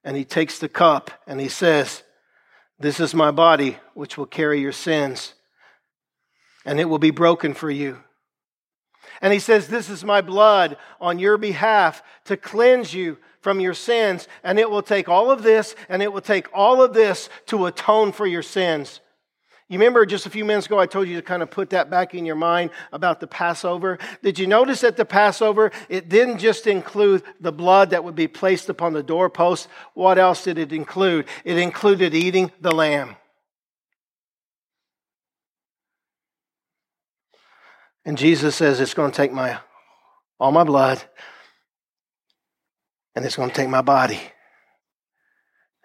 and 0.05 0.14
he 0.14 0.27
takes 0.27 0.59
the 0.59 0.69
cup 0.69 1.11
and 1.27 1.41
he 1.41 1.49
says, 1.49 2.03
this 2.79 3.01
is 3.01 3.14
my 3.14 3.31
body, 3.31 3.79
which 3.95 4.17
will 4.17 4.27
carry 4.27 4.61
your 4.61 4.73
sins, 4.73 5.35
and 6.64 6.79
it 6.79 6.85
will 6.85 6.99
be 6.99 7.11
broken 7.11 7.55
for 7.55 7.71
you. 7.71 7.99
And 9.21 9.33
he 9.33 9.38
says, 9.38 9.69
This 9.69 9.91
is 9.91 10.05
my 10.05 10.21
blood 10.21 10.77
on 11.01 11.19
your 11.19 11.38
behalf 11.38 12.03
to 12.27 12.37
cleanse 12.37 12.95
you 12.95 13.19
from 13.41 13.61
your 13.61 13.75
sins. 13.75 14.29
And 14.45 14.59
it 14.59 14.71
will 14.71 14.83
take 14.83 15.09
all 15.09 15.31
of 15.31 15.43
this, 15.43 15.75
and 15.88 16.03
it 16.03 16.12
will 16.12 16.21
take 16.21 16.47
all 16.53 16.83
of 16.83 16.95
this 16.95 17.29
to 17.47 17.67
atone 17.67 18.12
for 18.12 18.27
your 18.27 18.43
sins. 18.43 19.01
You 19.69 19.79
remember 19.79 20.07
just 20.07 20.25
a 20.25 20.31
few 20.31 20.47
minutes 20.47 20.67
ago, 20.67 20.79
I 20.79 20.87
told 20.87 21.09
you 21.09 21.17
to 21.17 21.23
kind 21.23 21.43
of 21.43 21.51
put 21.51 21.71
that 21.71 21.91
back 21.91 22.15
in 22.15 22.25
your 22.25 22.37
mind 22.37 22.71
about 22.91 23.21
the 23.21 23.27
Passover. 23.27 23.99
Did 24.23 24.39
you 24.39 24.47
notice 24.47 24.81
that 24.81 24.97
the 24.97 25.05
Passover, 25.05 25.73
it 25.91 26.09
didn't 26.09 26.39
just 26.39 26.67
include 26.67 27.23
the 27.39 27.53
blood 27.53 27.91
that 27.91 28.03
would 28.03 28.15
be 28.15 28.29
placed 28.29 28.71
upon 28.71 28.95
the 28.95 29.03
doorpost? 29.03 29.69
What 29.93 30.17
else 30.17 30.43
did 30.43 30.57
it 30.57 30.73
include? 30.73 31.27
It 31.45 31.59
included 31.59 32.15
eating 32.15 32.51
the 32.63 32.73
lamb. 32.73 33.17
And 38.07 38.17
Jesus 38.17 38.57
says, 38.57 38.81
It's 38.81 38.95
going 38.95 39.11
to 39.11 39.17
take 39.17 39.33
my 39.33 39.59
all 40.41 40.53
my 40.53 40.65
blood, 40.65 41.03
and 43.15 43.25
it's 43.25 43.37
going 43.37 43.51
to 43.51 43.55
take 43.55 43.69
my 43.69 43.83
body. 43.83 44.21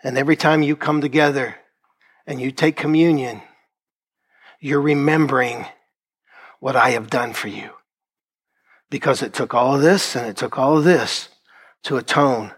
And 0.04 0.18
every 0.18 0.36
time 0.36 0.62
you 0.62 0.76
come 0.76 1.02
together 1.02 1.56
and 2.28 2.40
you 2.40 2.52
take 2.52 2.78
communion, 2.78 3.42
you're 4.64 4.80
remembering 4.80 5.66
what 6.62 6.78
I 6.78 6.92
have 6.92 7.10
done 7.10 7.34
for 7.34 7.50
you. 7.50 7.72
Because 8.90 9.22
it 9.22 9.34
took 9.34 9.54
all 9.54 9.76
of 9.76 9.82
this 9.82 10.16
and 10.16 10.26
it 10.26 10.38
took 10.38 10.58
all 10.58 10.78
of 10.78 10.86
this 10.86 11.28
to 11.84 11.98
atone 11.98 12.54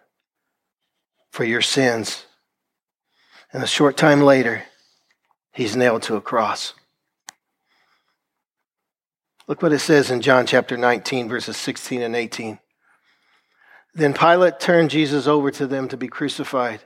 for 1.31 1.43
your 1.43 1.63
sins. 1.63 2.25
And 3.51 3.63
a 3.63 3.67
short 3.67 3.97
time 3.97 4.21
later, 4.21 4.63
he's 5.51 5.75
nailed 5.75 6.03
to 6.03 6.15
a 6.15 6.21
cross. 6.21 6.75
Look 9.47 9.63
what 9.63 9.73
it 9.73 9.79
says 9.79 10.11
in 10.11 10.21
John 10.21 10.45
chapter 10.45 10.77
19, 10.77 11.27
verses 11.27 11.57
16 11.57 12.03
and 12.03 12.15
18. 12.15 12.59
Then 13.95 14.13
Pilate 14.13 14.59
turned 14.59 14.91
Jesus 14.91 15.25
over 15.25 15.49
to 15.49 15.65
them 15.65 15.87
to 15.87 15.97
be 15.97 16.07
crucified. 16.07 16.81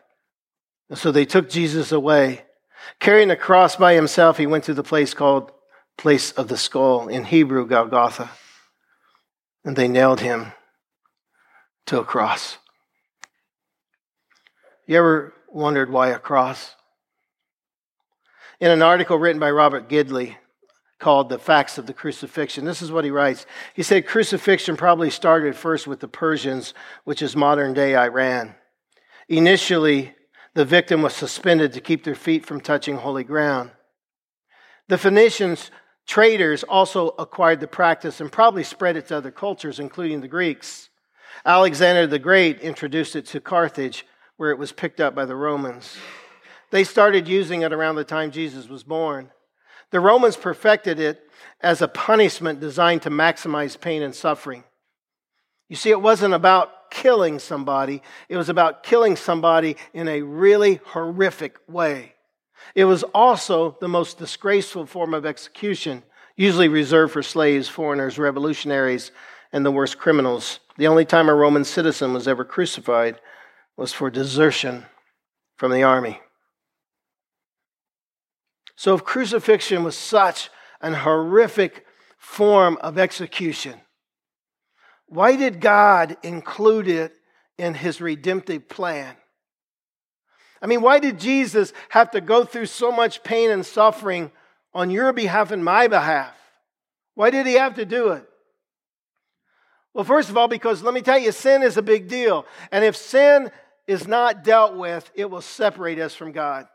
And 0.87 0.97
so 0.97 1.11
they 1.11 1.25
took 1.25 1.49
Jesus 1.49 1.91
away 1.91 2.45
Carrying 2.99 3.31
a 3.31 3.35
cross 3.35 3.75
by 3.75 3.93
himself, 3.93 4.37
he 4.37 4.47
went 4.47 4.63
to 4.65 4.73
the 4.73 4.83
place 4.83 5.13
called 5.13 5.51
Place 5.97 6.31
of 6.31 6.47
the 6.47 6.57
Skull, 6.57 7.07
in 7.07 7.25
Hebrew, 7.25 7.67
Golgotha. 7.67 8.29
And 9.65 9.75
they 9.75 9.87
nailed 9.87 10.21
him 10.21 10.53
to 11.87 11.99
a 11.99 12.05
cross. 12.05 12.57
You 14.87 14.97
ever 14.97 15.33
wondered 15.49 15.91
why 15.91 16.09
a 16.09 16.19
cross? 16.19 16.75
In 18.59 18.71
an 18.71 18.81
article 18.81 19.17
written 19.17 19.39
by 19.39 19.51
Robert 19.51 19.89
Gidley 19.89 20.35
called 20.99 21.29
The 21.29 21.39
Facts 21.39 21.77
of 21.77 21.85
the 21.85 21.93
Crucifixion, 21.93 22.65
this 22.65 22.81
is 22.81 22.91
what 22.91 23.05
he 23.05 23.11
writes. 23.11 23.45
He 23.73 23.83
said 23.83 24.07
crucifixion 24.07 24.75
probably 24.75 25.09
started 25.09 25.55
first 25.55 25.87
with 25.87 25.99
the 25.99 26.07
Persians, 26.07 26.73
which 27.05 27.21
is 27.21 27.35
modern 27.35 27.73
day 27.73 27.95
Iran. 27.95 28.55
Initially, 29.27 30.13
the 30.53 30.65
victim 30.65 31.01
was 31.01 31.13
suspended 31.13 31.73
to 31.73 31.81
keep 31.81 32.03
their 32.03 32.15
feet 32.15 32.45
from 32.45 32.61
touching 32.61 32.97
holy 32.97 33.23
ground. 33.23 33.71
The 34.87 34.97
Phoenicians, 34.97 35.71
traders, 36.07 36.63
also 36.63 37.09
acquired 37.19 37.59
the 37.59 37.67
practice 37.67 38.19
and 38.19 38.31
probably 38.31 38.63
spread 38.63 38.97
it 38.97 39.07
to 39.07 39.17
other 39.17 39.31
cultures, 39.31 39.79
including 39.79 40.21
the 40.21 40.27
Greeks. 40.27 40.89
Alexander 41.45 42.07
the 42.07 42.19
Great 42.19 42.59
introduced 42.59 43.15
it 43.15 43.25
to 43.27 43.39
Carthage, 43.39 44.05
where 44.37 44.51
it 44.51 44.57
was 44.57 44.71
picked 44.71 44.99
up 44.99 45.13
by 45.13 45.25
the 45.25 45.35
Romans. 45.35 45.97
They 46.71 46.83
started 46.83 47.27
using 47.27 47.61
it 47.61 47.73
around 47.73 47.95
the 47.95 48.03
time 48.03 48.31
Jesus 48.31 48.67
was 48.67 48.83
born. 48.83 49.31
The 49.91 49.99
Romans 49.99 50.37
perfected 50.37 50.99
it 50.99 51.21
as 51.61 51.81
a 51.81 51.87
punishment 51.87 52.59
designed 52.59 53.01
to 53.03 53.09
maximize 53.09 53.79
pain 53.79 54.01
and 54.01 54.13
suffering. 54.13 54.63
You 55.67 55.75
see, 55.75 55.89
it 55.89 56.01
wasn't 56.01 56.33
about 56.33 56.71
killing 56.91 57.39
somebody, 57.39 58.01
it 58.27 58.37
was 58.37 58.49
about 58.49 58.83
killing 58.83 59.15
somebody 59.15 59.77
in 59.93 60.07
a 60.07 60.21
really 60.21 60.79
horrific 60.85 61.57
way. 61.67 62.13
It 62.75 62.85
was 62.85 63.03
also 63.13 63.77
the 63.79 63.87
most 63.87 64.17
disgraceful 64.17 64.85
form 64.85 65.13
of 65.13 65.25
execution, 65.25 66.03
usually 66.35 66.67
reserved 66.67 67.13
for 67.13 67.23
slaves, 67.23 67.67
foreigners, 67.67 68.17
revolutionaries, 68.19 69.11
and 69.51 69.65
the 69.65 69.71
worst 69.71 69.97
criminals. 69.97 70.59
The 70.77 70.87
only 70.87 71.05
time 71.05 71.29
a 71.29 71.33
Roman 71.33 71.65
citizen 71.65 72.13
was 72.13 72.27
ever 72.27 72.45
crucified 72.45 73.19
was 73.75 73.93
for 73.93 74.09
desertion 74.09 74.85
from 75.57 75.71
the 75.71 75.83
army. 75.83 76.21
So, 78.75 78.95
if 78.95 79.03
crucifixion 79.03 79.83
was 79.83 79.97
such 79.97 80.49
an 80.81 80.93
horrific 80.93 81.85
form 82.17 82.77
of 82.81 82.97
execution, 82.97 83.81
why 85.09 85.35
did 85.35 85.59
God 85.59 86.17
include 86.23 86.87
it 86.87 87.13
in 87.57 87.73
his 87.73 87.99
redemptive 87.99 88.69
plan? 88.69 89.15
I 90.61 90.67
mean, 90.67 90.81
why 90.81 90.99
did 90.99 91.19
Jesus 91.19 91.73
have 91.89 92.11
to 92.11 92.21
go 92.21 92.43
through 92.43 92.67
so 92.67 92.91
much 92.91 93.23
pain 93.23 93.49
and 93.49 93.65
suffering 93.65 94.31
on 94.73 94.89
your 94.89 95.11
behalf 95.11 95.51
and 95.51 95.65
my 95.65 95.87
behalf? 95.87 96.35
Why 97.15 97.31
did 97.31 97.47
he 97.47 97.53
have 97.53 97.75
to 97.75 97.85
do 97.85 98.09
it? 98.09 98.25
Well, 99.93 100.03
first 100.03 100.29
of 100.29 100.37
all, 100.37 100.47
because 100.47 100.83
let 100.83 100.93
me 100.93 101.01
tell 101.01 101.17
you, 101.17 101.31
sin 101.31 101.63
is 101.63 101.77
a 101.77 101.81
big 101.81 102.07
deal. 102.07 102.45
And 102.71 102.85
if 102.85 102.95
sin 102.95 103.51
is 103.87 104.07
not 104.07 104.43
dealt 104.43 104.75
with, 104.75 105.09
it 105.15 105.29
will 105.29 105.41
separate 105.41 105.97
us 105.97 106.13
from 106.13 106.31
God. 106.31 106.67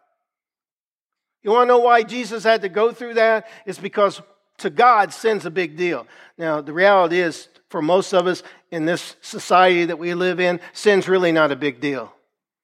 You 1.43 1.51
want 1.51 1.69
to 1.69 1.75
know 1.75 1.79
why 1.79 2.03
Jesus 2.03 2.43
had 2.43 2.63
to 2.63 2.69
go 2.69 2.91
through 2.91 3.15
that? 3.15 3.47
It's 3.67 3.79
because 3.79 4.21
to 4.59 4.71
God, 4.71 5.13
sin's 5.13 5.47
a 5.47 5.51
big 5.51 5.77
deal. 5.77 6.07
Now, 6.39 6.61
the 6.61 6.73
reality 6.73 7.21
is, 7.21 7.49
for 7.69 7.83
most 7.83 8.13
of 8.13 8.27
us 8.27 8.43
in 8.71 8.85
this 8.85 9.17
society 9.21 9.87
that 9.87 9.99
we 9.99 10.15
live 10.15 10.41
in, 10.41 10.61
sin's 10.73 11.09
really 11.09 11.33
not 11.33 11.53
a 11.53 11.57
big 11.57 11.81
deal, 11.81 12.13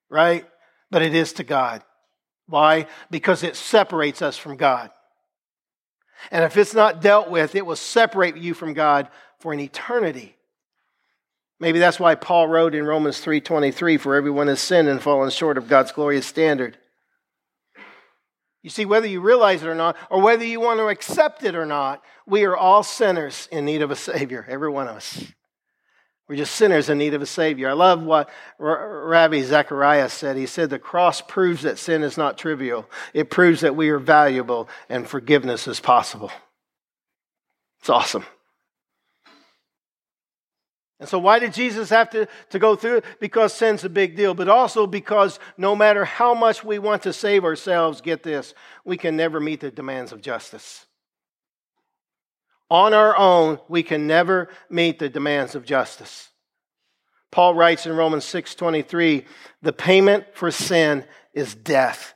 right? 0.08 0.46
But 0.90 1.02
it 1.02 1.14
is 1.14 1.32
to 1.34 1.44
God. 1.44 1.82
Why? 2.46 2.86
Because 3.10 3.42
it 3.42 3.56
separates 3.56 4.22
us 4.22 4.36
from 4.36 4.56
God. 4.56 4.90
And 6.30 6.44
if 6.44 6.56
it's 6.56 6.74
not 6.74 7.00
dealt 7.00 7.30
with, 7.30 7.54
it 7.54 7.64
will 7.64 7.76
separate 7.76 8.36
you 8.36 8.54
from 8.54 8.74
God 8.74 9.08
for 9.38 9.52
an 9.52 9.60
eternity. 9.60 10.36
Maybe 11.58 11.78
that's 11.78 12.00
why 12.00 12.14
Paul 12.14 12.48
wrote 12.48 12.74
in 12.74 12.86
Romans 12.86 13.20
3:23 13.20 13.98
for 13.98 14.14
everyone 14.14 14.48
has 14.48 14.60
sinned 14.60 14.88
and 14.88 15.02
fallen 15.02 15.30
short 15.30 15.58
of 15.58 15.68
God's 15.68 15.92
glorious 15.92 16.26
standard. 16.26 16.78
You 18.62 18.70
see, 18.70 18.84
whether 18.84 19.06
you 19.06 19.20
realize 19.20 19.62
it 19.62 19.68
or 19.68 19.74
not, 19.74 19.96
or 20.10 20.20
whether 20.20 20.44
you 20.44 20.60
want 20.60 20.80
to 20.80 20.88
accept 20.88 21.44
it 21.44 21.54
or 21.54 21.64
not, 21.64 22.02
we 22.26 22.44
are 22.44 22.56
all 22.56 22.82
sinners 22.82 23.48
in 23.50 23.64
need 23.64 23.82
of 23.82 23.90
a 23.90 23.96
Savior, 23.96 24.44
every 24.48 24.70
one 24.70 24.86
of 24.86 24.96
us. 24.96 25.24
We're 26.28 26.36
just 26.36 26.54
sinners 26.54 26.88
in 26.88 26.98
need 26.98 27.14
of 27.14 27.22
a 27.22 27.26
Savior. 27.26 27.68
I 27.68 27.72
love 27.72 28.02
what 28.04 28.30
Ravi 28.58 29.42
Zacharias 29.42 30.12
said. 30.12 30.36
He 30.36 30.46
said, 30.46 30.70
The 30.70 30.78
cross 30.78 31.20
proves 31.20 31.62
that 31.62 31.76
sin 31.76 32.04
is 32.04 32.16
not 32.16 32.38
trivial, 32.38 32.88
it 33.14 33.30
proves 33.30 33.62
that 33.62 33.74
we 33.74 33.88
are 33.88 33.98
valuable 33.98 34.68
and 34.88 35.08
forgiveness 35.08 35.66
is 35.66 35.80
possible. 35.80 36.30
It's 37.80 37.90
awesome. 37.90 38.24
And 41.00 41.08
so, 41.08 41.18
why 41.18 41.38
did 41.38 41.54
Jesus 41.54 41.88
have 41.88 42.10
to, 42.10 42.28
to 42.50 42.58
go 42.58 42.76
through 42.76 42.98
it? 42.98 43.04
Because 43.20 43.54
sin's 43.54 43.84
a 43.84 43.88
big 43.88 44.16
deal, 44.16 44.34
but 44.34 44.50
also 44.50 44.86
because 44.86 45.38
no 45.56 45.74
matter 45.74 46.04
how 46.04 46.34
much 46.34 46.62
we 46.62 46.78
want 46.78 47.02
to 47.04 47.12
save 47.14 47.42
ourselves, 47.42 48.02
get 48.02 48.22
this, 48.22 48.52
we 48.84 48.98
can 48.98 49.16
never 49.16 49.40
meet 49.40 49.60
the 49.60 49.70
demands 49.70 50.12
of 50.12 50.20
justice. 50.20 50.84
On 52.70 52.92
our 52.92 53.16
own, 53.16 53.58
we 53.66 53.82
can 53.82 54.06
never 54.06 54.50
meet 54.68 54.98
the 54.98 55.08
demands 55.08 55.54
of 55.54 55.64
justice. 55.64 56.28
Paul 57.30 57.54
writes 57.54 57.86
in 57.86 57.96
Romans 57.96 58.26
6:23, 58.26 59.26
"The 59.62 59.72
payment 59.72 60.26
for 60.34 60.50
sin 60.50 61.06
is 61.32 61.54
death. 61.54 62.12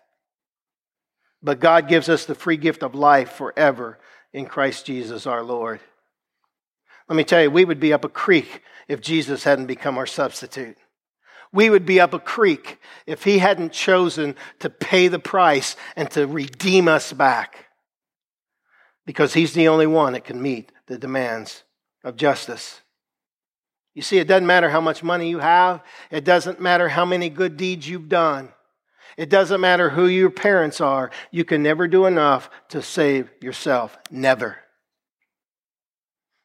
But 1.43 1.59
God 1.59 1.89
gives 1.89 2.11
us 2.11 2.27
the 2.27 2.35
free 2.35 2.59
gift 2.59 2.83
of 2.83 2.95
life 2.95 3.33
forever 3.33 3.99
in 4.35 4.45
Christ 4.45 4.85
Jesus 4.85 5.27
our 5.27 5.43
Lord." 5.43 5.81
Let 7.09 7.17
me 7.17 7.25
tell 7.25 7.43
you, 7.43 7.51
we 7.51 7.65
would 7.65 7.81
be 7.81 7.93
up 7.93 8.05
a 8.05 8.09
creek 8.09 8.63
if 8.89 9.01
Jesus 9.01 9.45
hadn't 9.45 9.67
become 9.67 9.99
our 9.99 10.07
substitute. 10.07 10.77
We 11.53 11.71
would 11.71 11.87
be 11.87 12.01
up 12.01 12.15
a 12.15 12.19
creek 12.19 12.81
if 13.07 13.25
he 13.25 13.39
hadn't 13.39 13.73
chosen 13.73 14.35
to 14.59 14.71
pay 14.71 15.09
the 15.09 15.19
price 15.19 15.77
and 15.95 16.11
to 16.13 16.27
redeem 16.27 16.89
us 16.89 17.13
back. 17.13 17.67
Because 19.07 19.35
he's 19.35 19.53
the 19.53 19.69
only 19.69 19.87
one 19.87 20.15
that 20.15 20.25
can 20.25 20.43
meet 20.43 20.73
the 20.87 20.99
demands 20.99 21.63
of 22.03 22.17
justice. 22.17 22.81
You 23.95 24.03
see, 24.03 24.19
it 24.19 24.27
doesn't 24.27 24.47
matter 24.47 24.71
how 24.71 24.81
much 24.81 25.03
money 25.03 25.29
you 25.29 25.39
have, 25.39 25.83
it 26.11 26.25
doesn't 26.25 26.61
matter 26.61 26.89
how 26.89 27.05
many 27.05 27.29
good 27.29 27.57
deeds 27.57 27.89
you've 27.89 28.09
done. 28.09 28.49
It 29.17 29.29
doesn't 29.29 29.61
matter 29.61 29.91
who 29.91 30.07
your 30.07 30.31
parents 30.31 30.81
are. 30.81 31.11
You 31.31 31.45
can 31.45 31.63
never 31.63 31.87
do 31.87 32.07
enough 32.07 32.51
to 32.71 32.83
save 32.83 33.31
yourself. 33.41 33.97
Never. 34.11 34.64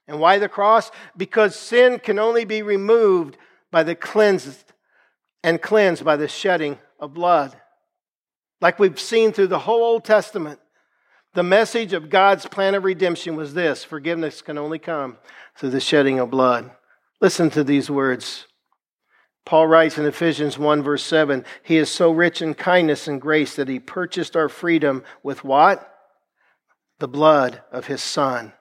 And 0.09 0.19
why 0.19 0.39
the 0.39 0.49
cross? 0.49 0.89
Because 1.15 1.55
sin 1.55 1.99
can 1.99 2.17
only 2.17 2.43
be 2.43 2.63
removed 2.63 3.37
by 3.71 3.83
the 3.83 3.93
cleansed 3.93 4.73
and 5.43 5.61
cleansed 5.61 6.03
by 6.03 6.15
the 6.15 6.27
shedding 6.27 6.79
of 6.99 7.13
blood. 7.13 7.55
Like 8.59 8.79
we've 8.79 8.99
seen 8.99 9.31
through 9.31 9.47
the 9.47 9.59
whole 9.59 9.83
Old 9.83 10.03
Testament, 10.03 10.59
the 11.35 11.43
message 11.43 11.93
of 11.93 12.09
God's 12.09 12.47
plan 12.47 12.73
of 12.73 12.83
redemption 12.83 13.35
was 13.35 13.53
this 13.53 13.83
forgiveness 13.83 14.41
can 14.41 14.57
only 14.57 14.79
come 14.79 15.17
through 15.55 15.69
the 15.69 15.79
shedding 15.79 16.17
of 16.17 16.31
blood. 16.31 16.71
Listen 17.21 17.51
to 17.51 17.63
these 17.63 17.91
words. 17.91 18.47
Paul 19.45 19.67
writes 19.67 19.99
in 19.99 20.07
Ephesians 20.07 20.57
1, 20.57 20.81
verse 20.81 21.03
7 21.03 21.45
He 21.61 21.77
is 21.77 21.91
so 21.91 22.09
rich 22.09 22.41
in 22.41 22.55
kindness 22.55 23.07
and 23.07 23.21
grace 23.21 23.55
that 23.55 23.67
He 23.67 23.79
purchased 23.79 24.35
our 24.35 24.49
freedom 24.49 25.03
with 25.21 25.43
what? 25.43 25.85
The 26.97 27.07
blood 27.07 27.61
of 27.71 27.85
His 27.85 28.01
Son 28.01 28.53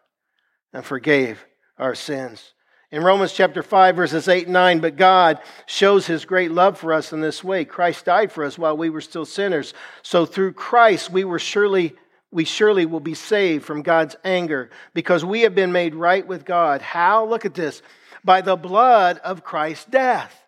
and 0.73 0.85
forgave 0.85 1.45
our 1.79 1.95
sins. 1.95 2.53
In 2.91 3.05
Romans 3.05 3.33
chapter 3.33 3.63
5, 3.63 3.97
verses 3.97 4.29
8 4.29 4.45
and 4.45 4.55
9, 4.55 4.81
but 4.81 4.97
God 4.97 5.41
shows 5.67 6.07
his 6.07 6.25
great 6.25 6.51
love 6.51 6.79
for 6.79 6.95
us 6.95 7.13
in 7.13 7.21
this 7.21 7.45
way. 7.45 7.67
Christ 7.67 8.07
died 8.07 8.33
for 8.33 8.45
us 8.45 8.59
while 8.59 8.77
we 8.77 8.89
were 8.89 9.03
still 9.03 9.27
sinners. 9.27 9.75
So 10.03 10.25
through 10.25 10.55
Christ 10.55 11.11
we 11.11 11.25
were 11.25 11.39
surely 11.39 11.95
we 12.31 12.45
surely 12.45 12.85
will 12.85 13.01
be 13.01 13.15
saved 13.15 13.65
from 13.65 13.81
God's 13.81 14.15
anger 14.23 14.69
because 14.93 15.25
we 15.25 15.43
have 15.43 15.55
been 15.55 15.73
made 15.73 15.95
right 15.95 16.27
with 16.27 16.45
God. 16.45 16.83
How? 16.83 17.25
Look 17.25 17.47
at 17.47 17.55
this. 17.55 17.81
By 18.23 18.43
the 18.43 18.57
blood 18.57 19.19
of 19.25 19.45
Christ's 19.45 19.87
death. 19.87 20.39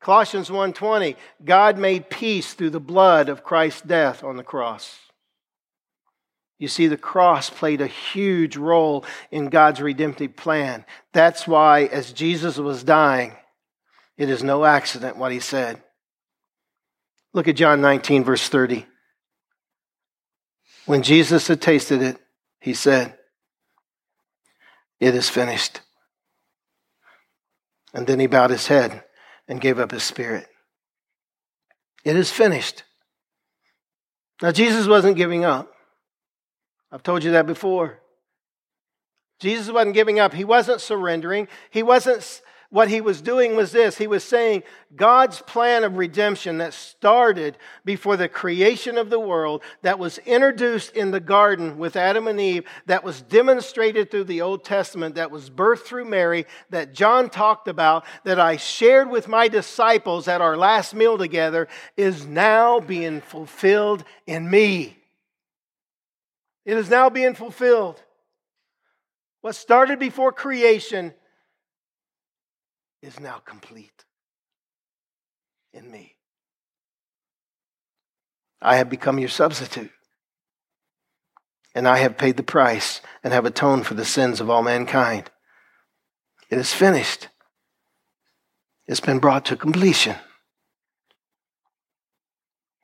Colossians 0.00 0.48
1:20 0.48 1.16
God 1.44 1.78
made 1.78 2.08
peace 2.08 2.54
through 2.54 2.70
the 2.70 2.80
blood 2.80 3.28
of 3.28 3.44
Christ's 3.44 3.82
death 3.82 4.24
on 4.24 4.36
the 4.36 4.42
cross. 4.42 5.09
You 6.60 6.68
see, 6.68 6.88
the 6.88 6.98
cross 6.98 7.48
played 7.48 7.80
a 7.80 7.86
huge 7.86 8.58
role 8.58 9.06
in 9.30 9.48
God's 9.48 9.80
redemptive 9.80 10.36
plan. 10.36 10.84
That's 11.14 11.48
why, 11.48 11.84
as 11.84 12.12
Jesus 12.12 12.58
was 12.58 12.84
dying, 12.84 13.32
it 14.18 14.28
is 14.28 14.42
no 14.42 14.66
accident 14.66 15.16
what 15.16 15.32
he 15.32 15.40
said. 15.40 15.82
Look 17.32 17.48
at 17.48 17.56
John 17.56 17.80
19, 17.80 18.24
verse 18.24 18.46
30. 18.46 18.84
When 20.84 21.02
Jesus 21.02 21.48
had 21.48 21.62
tasted 21.62 22.02
it, 22.02 22.18
he 22.60 22.74
said, 22.74 23.16
It 25.00 25.14
is 25.14 25.30
finished. 25.30 25.80
And 27.94 28.06
then 28.06 28.20
he 28.20 28.26
bowed 28.26 28.50
his 28.50 28.66
head 28.66 29.02
and 29.48 29.62
gave 29.62 29.78
up 29.78 29.92
his 29.92 30.02
spirit. 30.02 30.46
It 32.04 32.16
is 32.16 32.30
finished. 32.30 32.82
Now, 34.42 34.52
Jesus 34.52 34.86
wasn't 34.86 35.16
giving 35.16 35.46
up. 35.46 35.72
I've 36.92 37.02
told 37.02 37.24
you 37.24 37.32
that 37.32 37.46
before. 37.46 38.00
Jesus 39.38 39.70
wasn't 39.70 39.94
giving 39.94 40.20
up. 40.20 40.34
He 40.34 40.44
wasn't 40.44 40.80
surrendering. 40.80 41.48
He 41.70 41.82
wasn't, 41.82 42.42
what 42.68 42.88
he 42.88 43.00
was 43.00 43.22
doing 43.22 43.56
was 43.56 43.72
this. 43.72 43.96
He 43.96 44.06
was 44.06 44.22
saying 44.22 44.64
God's 44.94 45.40
plan 45.40 45.82
of 45.82 45.96
redemption 45.96 46.58
that 46.58 46.74
started 46.74 47.56
before 47.84 48.18
the 48.18 48.28
creation 48.28 48.98
of 48.98 49.08
the 49.08 49.18
world, 49.18 49.62
that 49.80 49.98
was 49.98 50.18
introduced 50.18 50.92
in 50.92 51.10
the 51.10 51.20
garden 51.20 51.78
with 51.78 51.96
Adam 51.96 52.28
and 52.28 52.38
Eve, 52.38 52.64
that 52.84 53.02
was 53.02 53.22
demonstrated 53.22 54.10
through 54.10 54.24
the 54.24 54.42
Old 54.42 54.62
Testament, 54.62 55.14
that 55.14 55.30
was 55.30 55.48
birthed 55.48 55.80
through 55.80 56.04
Mary, 56.04 56.44
that 56.68 56.92
John 56.92 57.30
talked 57.30 57.66
about, 57.66 58.04
that 58.24 58.38
I 58.38 58.56
shared 58.56 59.08
with 59.08 59.26
my 59.26 59.48
disciples 59.48 60.28
at 60.28 60.42
our 60.42 60.56
last 60.56 60.94
meal 60.94 61.16
together, 61.16 61.66
is 61.96 62.26
now 62.26 62.78
being 62.78 63.22
fulfilled 63.22 64.04
in 64.26 64.50
me. 64.50 64.99
It 66.64 66.76
is 66.76 66.90
now 66.90 67.10
being 67.10 67.34
fulfilled. 67.34 68.02
What 69.40 69.54
started 69.54 69.98
before 69.98 70.32
creation 70.32 71.14
is 73.02 73.18
now 73.18 73.38
complete 73.44 74.04
in 75.72 75.90
me. 75.90 76.16
I 78.60 78.76
have 78.76 78.90
become 78.90 79.18
your 79.18 79.28
substitute. 79.28 79.90
And 81.74 81.86
I 81.88 81.98
have 81.98 82.18
paid 82.18 82.36
the 82.36 82.42
price 82.42 83.00
and 83.22 83.32
have 83.32 83.46
atoned 83.46 83.86
for 83.86 83.94
the 83.94 84.04
sins 84.04 84.40
of 84.40 84.50
all 84.50 84.62
mankind. 84.62 85.30
It 86.50 86.58
is 86.58 86.74
finished. 86.74 87.28
It's 88.86 89.00
been 89.00 89.20
brought 89.20 89.44
to 89.46 89.56
completion. 89.56 90.16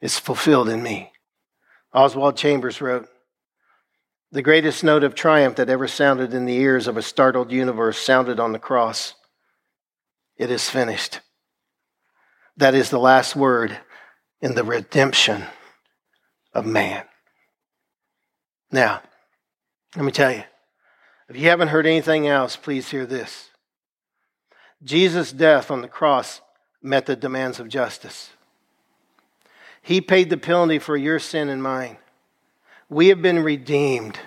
It's 0.00 0.18
fulfilled 0.18 0.68
in 0.68 0.82
me. 0.82 1.10
Oswald 1.92 2.36
Chambers 2.36 2.80
wrote 2.80 3.08
The 4.32 4.42
greatest 4.42 4.82
note 4.82 5.04
of 5.04 5.14
triumph 5.14 5.56
that 5.56 5.70
ever 5.70 5.86
sounded 5.86 6.34
in 6.34 6.46
the 6.46 6.56
ears 6.56 6.88
of 6.88 6.96
a 6.96 7.02
startled 7.02 7.52
universe 7.52 7.98
sounded 7.98 8.40
on 8.40 8.52
the 8.52 8.58
cross. 8.58 9.14
It 10.36 10.50
is 10.50 10.68
finished. 10.68 11.20
That 12.56 12.74
is 12.74 12.90
the 12.90 12.98
last 12.98 13.36
word 13.36 13.78
in 14.40 14.54
the 14.54 14.64
redemption 14.64 15.44
of 16.52 16.66
man. 16.66 17.04
Now, 18.70 19.02
let 19.94 20.04
me 20.04 20.12
tell 20.12 20.32
you 20.32 20.44
if 21.28 21.36
you 21.36 21.48
haven't 21.48 21.68
heard 21.68 21.86
anything 21.86 22.26
else, 22.26 22.56
please 22.56 22.90
hear 22.90 23.06
this. 23.06 23.50
Jesus' 24.82 25.32
death 25.32 25.70
on 25.70 25.82
the 25.82 25.88
cross 25.88 26.40
met 26.82 27.06
the 27.06 27.16
demands 27.16 27.58
of 27.58 27.68
justice. 27.68 28.30
He 29.82 30.00
paid 30.00 30.30
the 30.30 30.36
penalty 30.36 30.78
for 30.78 30.96
your 30.96 31.18
sin 31.18 31.48
and 31.48 31.62
mine. 31.62 31.98
We 32.88 33.08
have 33.08 33.20
been 33.20 33.40
redeemed 33.42 34.18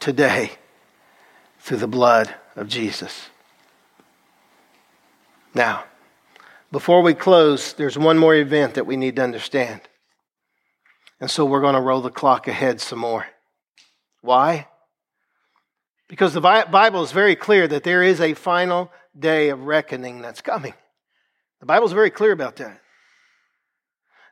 today 0.00 0.52
through 1.60 1.76
the 1.76 1.86
blood 1.86 2.34
of 2.54 2.66
Jesus. 2.66 3.28
Now, 5.54 5.84
before 6.72 7.02
we 7.02 7.12
close, 7.12 7.74
there's 7.74 7.98
one 7.98 8.16
more 8.16 8.34
event 8.34 8.74
that 8.74 8.86
we 8.86 8.96
need 8.96 9.16
to 9.16 9.22
understand. 9.22 9.82
And 11.20 11.30
so 11.30 11.44
we're 11.44 11.60
going 11.60 11.74
to 11.74 11.80
roll 11.80 12.00
the 12.00 12.10
clock 12.10 12.48
ahead 12.48 12.80
some 12.80 13.00
more. 13.00 13.26
Why? 14.22 14.68
Because 16.08 16.32
the 16.32 16.40
Bible 16.40 17.02
is 17.02 17.12
very 17.12 17.36
clear 17.36 17.68
that 17.68 17.84
there 17.84 18.02
is 18.02 18.20
a 18.20 18.32
final 18.32 18.90
day 19.18 19.50
of 19.50 19.64
reckoning 19.64 20.22
that's 20.22 20.40
coming. 20.40 20.74
The 21.60 21.66
Bible 21.66 21.86
is 21.86 21.92
very 21.92 22.10
clear 22.10 22.32
about 22.32 22.56
that. 22.56 22.80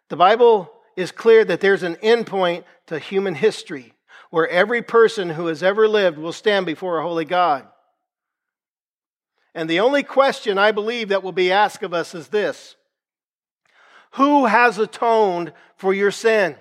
The 0.09 0.17
Bible 0.17 0.71
is 0.97 1.11
clear 1.11 1.45
that 1.45 1.61
there's 1.61 1.83
an 1.83 1.97
endpoint 1.97 2.65
to 2.87 2.99
human 2.99 3.35
history 3.35 3.95
where 4.31 4.49
every 4.49 4.83
person 4.83 5.31
who 5.31 5.47
has 5.47 5.63
ever 5.63 5.87
lived 5.87 6.19
will 6.19 6.33
stand 6.33 6.67
before 6.67 6.99
a 6.99 7.03
holy 7.03 7.25
God. 7.25 7.67
And 9.55 9.71
the 9.71 9.81
only 9.81 10.03
question 10.03 10.59
I 10.59 10.73
believe 10.73 11.11
that 11.11 11.23
will 11.23 11.33
be 11.33 11.53
asked 11.53 11.85
of 11.85 11.95
us 11.95 12.15
is 12.15 12.29
this 12.29 12.75
Who 14.15 14.47
has 14.47 14.79
atoned 14.79 15.53
for 15.77 15.95
your 15.95 16.11
sin? 16.11 16.57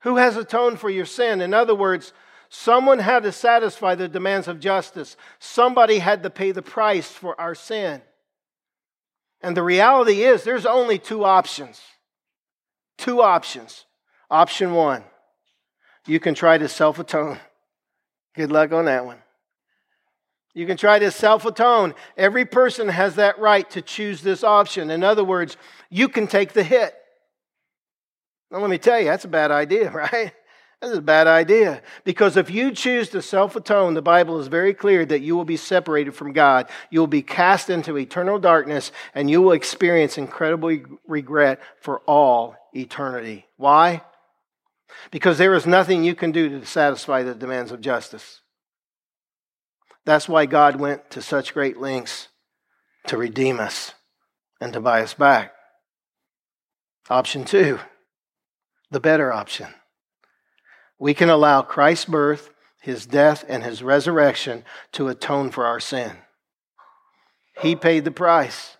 Who 0.00 0.16
has 0.16 0.36
atoned 0.36 0.78
for 0.78 0.90
your 0.90 1.06
sin? 1.06 1.40
In 1.40 1.54
other 1.54 1.74
words, 1.74 2.12
someone 2.50 2.98
had 2.98 3.22
to 3.22 3.32
satisfy 3.32 3.94
the 3.94 4.08
demands 4.08 4.46
of 4.46 4.60
justice. 4.60 5.16
Somebody 5.38 5.98
had 5.98 6.22
to 6.22 6.30
pay 6.30 6.52
the 6.52 6.62
price 6.62 7.10
for 7.10 7.38
our 7.40 7.54
sin. 7.54 8.02
And 9.40 9.56
the 9.56 9.62
reality 9.62 10.22
is, 10.22 10.44
there's 10.44 10.66
only 10.66 10.98
two 10.98 11.24
options. 11.24 11.80
Two 12.96 13.22
options. 13.22 13.86
Option 14.30 14.72
one, 14.72 15.04
you 16.06 16.20
can 16.20 16.34
try 16.34 16.58
to 16.58 16.68
self 16.68 16.98
atone. 16.98 17.38
Good 18.34 18.52
luck 18.52 18.72
on 18.72 18.84
that 18.84 19.06
one. 19.06 19.18
You 20.54 20.66
can 20.66 20.76
try 20.76 20.98
to 20.98 21.10
self 21.10 21.44
atone. 21.44 21.94
Every 22.16 22.44
person 22.44 22.88
has 22.88 23.14
that 23.16 23.38
right 23.38 23.68
to 23.70 23.82
choose 23.82 24.22
this 24.22 24.42
option. 24.42 24.90
In 24.90 25.04
other 25.04 25.24
words, 25.24 25.56
you 25.90 26.08
can 26.08 26.26
take 26.26 26.52
the 26.52 26.62
hit. 26.62 26.94
Now, 28.50 28.58
let 28.58 28.70
me 28.70 28.78
tell 28.78 28.98
you, 28.98 29.06
that's 29.06 29.24
a 29.24 29.28
bad 29.28 29.50
idea, 29.50 29.90
right? 29.92 30.32
That's 30.80 30.96
a 30.96 31.02
bad 31.02 31.26
idea. 31.26 31.82
Because 32.04 32.36
if 32.36 32.50
you 32.50 32.70
choose 32.70 33.08
to 33.10 33.22
self 33.22 33.56
atone, 33.56 33.94
the 33.94 34.02
Bible 34.02 34.40
is 34.40 34.48
very 34.48 34.74
clear 34.74 35.04
that 35.06 35.20
you 35.20 35.36
will 35.36 35.44
be 35.44 35.56
separated 35.56 36.14
from 36.14 36.32
God. 36.32 36.68
You 36.90 37.00
will 37.00 37.08
be 37.08 37.22
cast 37.22 37.68
into 37.68 37.98
eternal 37.98 38.38
darkness 38.38 38.92
and 39.14 39.30
you 39.30 39.42
will 39.42 39.52
experience 39.52 40.18
incredible 40.18 40.76
regret 41.06 41.60
for 41.80 42.00
all 42.00 42.56
eternity. 42.72 43.46
Why? 43.56 44.02
Because 45.10 45.38
there 45.38 45.54
is 45.54 45.66
nothing 45.66 46.04
you 46.04 46.14
can 46.14 46.32
do 46.32 46.48
to 46.48 46.66
satisfy 46.66 47.22
the 47.22 47.34
demands 47.34 47.72
of 47.72 47.80
justice. 47.80 48.40
That's 50.04 50.28
why 50.28 50.46
God 50.46 50.76
went 50.76 51.10
to 51.10 51.22
such 51.22 51.54
great 51.54 51.78
lengths 51.78 52.28
to 53.06 53.16
redeem 53.16 53.60
us 53.60 53.92
and 54.60 54.72
to 54.72 54.80
buy 54.80 55.02
us 55.02 55.14
back. 55.14 55.52
Option 57.10 57.44
two 57.44 57.78
the 58.90 59.00
better 59.00 59.32
option. 59.32 59.68
We 60.98 61.14
can 61.14 61.28
allow 61.28 61.62
Christ's 61.62 62.06
birth, 62.06 62.50
his 62.80 63.06
death, 63.06 63.44
and 63.48 63.62
his 63.62 63.82
resurrection 63.82 64.64
to 64.92 65.08
atone 65.08 65.50
for 65.50 65.66
our 65.66 65.80
sin. 65.80 66.12
He 67.60 67.76
paid 67.76 68.04
the 68.04 68.10
price. 68.10 68.76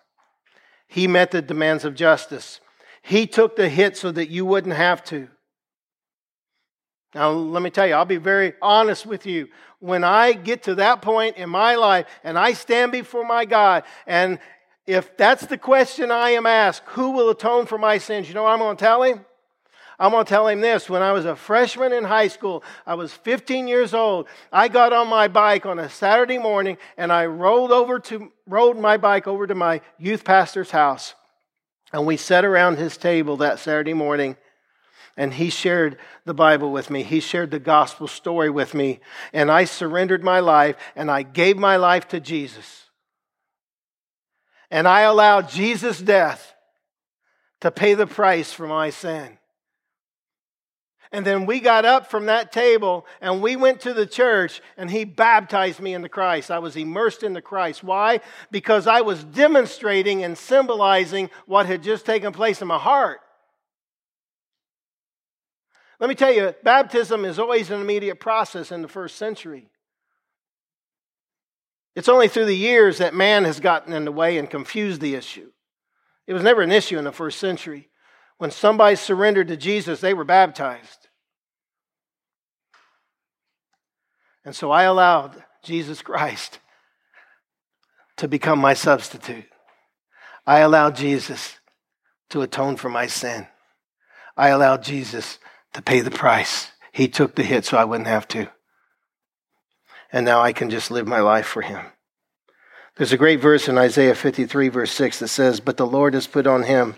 He 0.87 1.07
met 1.07 1.31
the 1.31 1.43
demands 1.43 1.85
of 1.85 1.95
justice. 1.95 2.61
He 3.03 3.27
took 3.27 3.57
the 3.57 3.69
hit 3.69 3.97
so 3.97 4.11
that 4.13 4.31
you 4.31 4.47
wouldn't 4.47 4.77
have 4.77 5.05
to. 5.05 5.29
Now, 7.19 7.33
let 7.33 7.65
me 7.65 7.71
tell 7.71 7.85
you, 7.85 7.95
I'll 7.95 8.05
be 8.05 8.17
very 8.17 8.53
honest 8.63 9.05
with 9.05 9.27
you. 9.27 9.49
When 9.81 10.05
I 10.05 10.35
get 10.35 10.63
to 10.63 10.77
that 10.77 11.03
point 11.03 11.37
in 11.37 11.51
my 11.51 11.75
life 11.75 12.07
and 12.23 12.39
I 12.39 12.53
stand 12.53 12.93
before 12.93 13.25
my 13.25 13.45
God, 13.45 13.83
and 14.07 14.39
if 14.87 15.17
that's 15.17 15.45
the 15.45 15.59
question 15.59 16.13
I 16.13 16.31
am 16.31 16.47
asked, 16.47 16.85
who 16.87 17.11
will 17.11 17.29
atone 17.31 17.67
for 17.67 17.77
my 17.77 17.99
sins? 17.99 18.29
You 18.29 18.35
know 18.35 18.45
what 18.45 18.53
I'm 18.53 18.61
going 18.61 18.77
to 18.77 18.85
tell 18.85 19.03
him? 19.03 19.25
I'm 19.99 20.13
going 20.13 20.27
to 20.27 20.29
tell 20.29 20.47
him 20.47 20.61
this. 20.61 20.89
When 20.89 21.03
I 21.03 21.11
was 21.11 21.25
a 21.25 21.35
freshman 21.35 21.93
in 21.93 22.05
high 22.05 22.29
school, 22.29 22.63
I 22.87 22.95
was 22.95 23.13
15 23.13 23.67
years 23.67 23.95
old. 23.95 24.29
I 24.53 24.69
got 24.69 24.93
on 24.93 25.09
my 25.09 25.27
bike 25.27 25.67
on 25.67 25.81
a 25.81 25.89
Saturday 25.89 26.39
morning 26.39 26.79
and 26.97 27.13
I 27.13 27.27
rolled 27.27 27.73
over 27.73 27.99
to, 27.99 28.31
rode 28.47 28.79
my 28.79 28.97
bike 28.97 29.27
over 29.27 29.45
to 29.45 29.57
my 29.57 29.81
youth 29.99 30.23
pastor's 30.23 30.71
house. 30.71 31.17
And 31.93 32.07
we 32.07 32.17
sat 32.17 32.45
around 32.45 32.79
his 32.79 32.97
table 32.97 33.39
that 33.39 33.59
Saturday 33.59 33.95
morning 33.95 34.37
and 35.19 35.35
he 35.35 35.51
shared 35.51 35.99
the 36.25 36.33
Bible 36.33 36.71
with 36.71 36.91
me. 36.91 37.03
He 37.03 37.19
shared 37.19 37.51
the 37.51 37.59
gospel 37.59 38.07
story 38.07 38.49
with 38.49 38.73
me. 38.73 39.01
And 39.33 39.51
I 39.51 39.65
surrendered 39.65 40.23
my 40.23 40.39
life 40.39 40.77
and 40.95 41.11
I 41.11 41.25
gave 41.25 41.59
my 41.59 41.77
life 41.77 42.07
to 42.09 42.21
Jesus. 42.21 42.85
And 44.71 44.87
I 44.87 45.01
allowed 45.01 45.51
Jesus' 45.51 46.01
death 46.01 46.55
to 47.61 47.73
pay 47.73 47.95
the 47.95 48.07
price 48.07 48.53
for 48.53 48.69
my 48.69 48.91
sin. 48.91 49.39
And 51.11 51.27
then 51.27 51.47
we 51.47 51.59
got 51.59 51.85
up 51.85 52.09
from 52.09 52.27
that 52.27 52.53
table 52.53 53.05
and 53.21 53.43
we 53.43 53.57
went 53.57 53.81
to 53.81 53.95
the 53.95 54.07
church 54.07 54.61
and 54.77 54.89
he 54.89 55.05
baptized 55.05 55.81
me 55.81 55.95
into 55.95 56.09
Christ. 56.09 56.51
I 56.51 56.61
was 56.61 56.77
immersed 56.77 57.25
into 57.25 57.43
Christ. 57.43 57.83
Why? 57.83 58.21
Because 58.53 58.87
I 58.87 59.01
was 59.01 59.25
demonstrating 59.25 60.23
and 60.23 60.39
symbolizing 60.39 61.31
what 61.47 61.67
had 61.67 61.83
just 61.83 62.07
taken 62.07 62.33
place 62.33 62.63
in 62.63 62.69
my 62.69 62.79
heart. 62.79 63.21
Let 66.01 66.09
me 66.09 66.15
tell 66.15 66.33
you, 66.33 66.55
baptism 66.63 67.25
is 67.25 67.39
always 67.39 67.71
an 67.71 67.81
immediate 67.81 68.21
process 68.21 68.71
in 68.71 68.83
the 68.83 68.89
first 68.89 69.17
century. 69.17 69.69
It's 71.97 72.09
only 72.09 72.29
through 72.29 72.45
the 72.45 72.57
years 72.57 72.99
that 72.99 73.15
man 73.15 73.45
has 73.45 73.59
gotten 73.59 73.93
in 73.93 74.05
the 74.05 74.13
way 74.13 74.39
and 74.39 74.49
confused 74.49 75.01
the 75.01 75.17
issue. 75.17 75.51
It 76.29 76.33
was 76.33 76.45
never 76.45 76.63
an 76.63 76.71
issue 76.71 76.99
in 76.99 77.05
the 77.05 77.11
first 77.11 77.41
century. 77.41 77.89
When 78.37 78.53
somebody 78.53 78.95
surrendered 78.95 79.49
to 79.49 79.57
Jesus, 79.57 80.01
they 80.01 80.15
were 80.15 80.25
baptized. 80.25 81.09
And 84.45 84.55
so 84.55 84.71
I 84.71 84.85
allowed 84.85 85.43
Jesus 85.65 86.01
Christ 86.01 86.61
to 88.19 88.29
become 88.29 88.61
my 88.61 88.75
substitute. 88.75 89.47
I 90.47 90.61
allowed 90.61 90.95
Jesus 90.95 91.59
to 92.31 92.43
atone 92.43 92.77
for 92.77 92.89
my 92.89 93.07
sin. 93.07 93.49
I 94.37 94.49
allowed 94.51 94.85
Jesus 94.85 95.39
to 95.75 95.83
pay 95.83 96.01
the 96.01 96.11
price. 96.11 96.71
He 96.93 97.09
took 97.09 97.35
the 97.35 97.43
hit 97.43 97.65
so 97.65 97.77
I 97.77 97.85
wouldn't 97.85 98.09
have 98.09 98.29
to. 98.29 98.49
And 100.13 100.25
now 100.25 100.41
I 100.41 100.53
can 100.53 100.71
just 100.71 100.91
live 100.91 101.07
my 101.07 101.21
life 101.21 101.47
for 101.47 101.63
him. 101.63 101.85
There's 102.97 103.13
a 103.13 103.19
great 103.19 103.41
verse 103.41 103.69
in 103.69 103.79
Isaiah 103.79 104.15
53, 104.15 104.69
verse 104.69 104.91
6 104.93 105.21
that 105.21 105.29
says, 105.29 105.61
But 105.61 105.77
the 105.77 105.87
Lord 105.87 106.15
has 106.15 106.27
put 106.27 106.47
on 106.47 106.65
him 106.65 106.97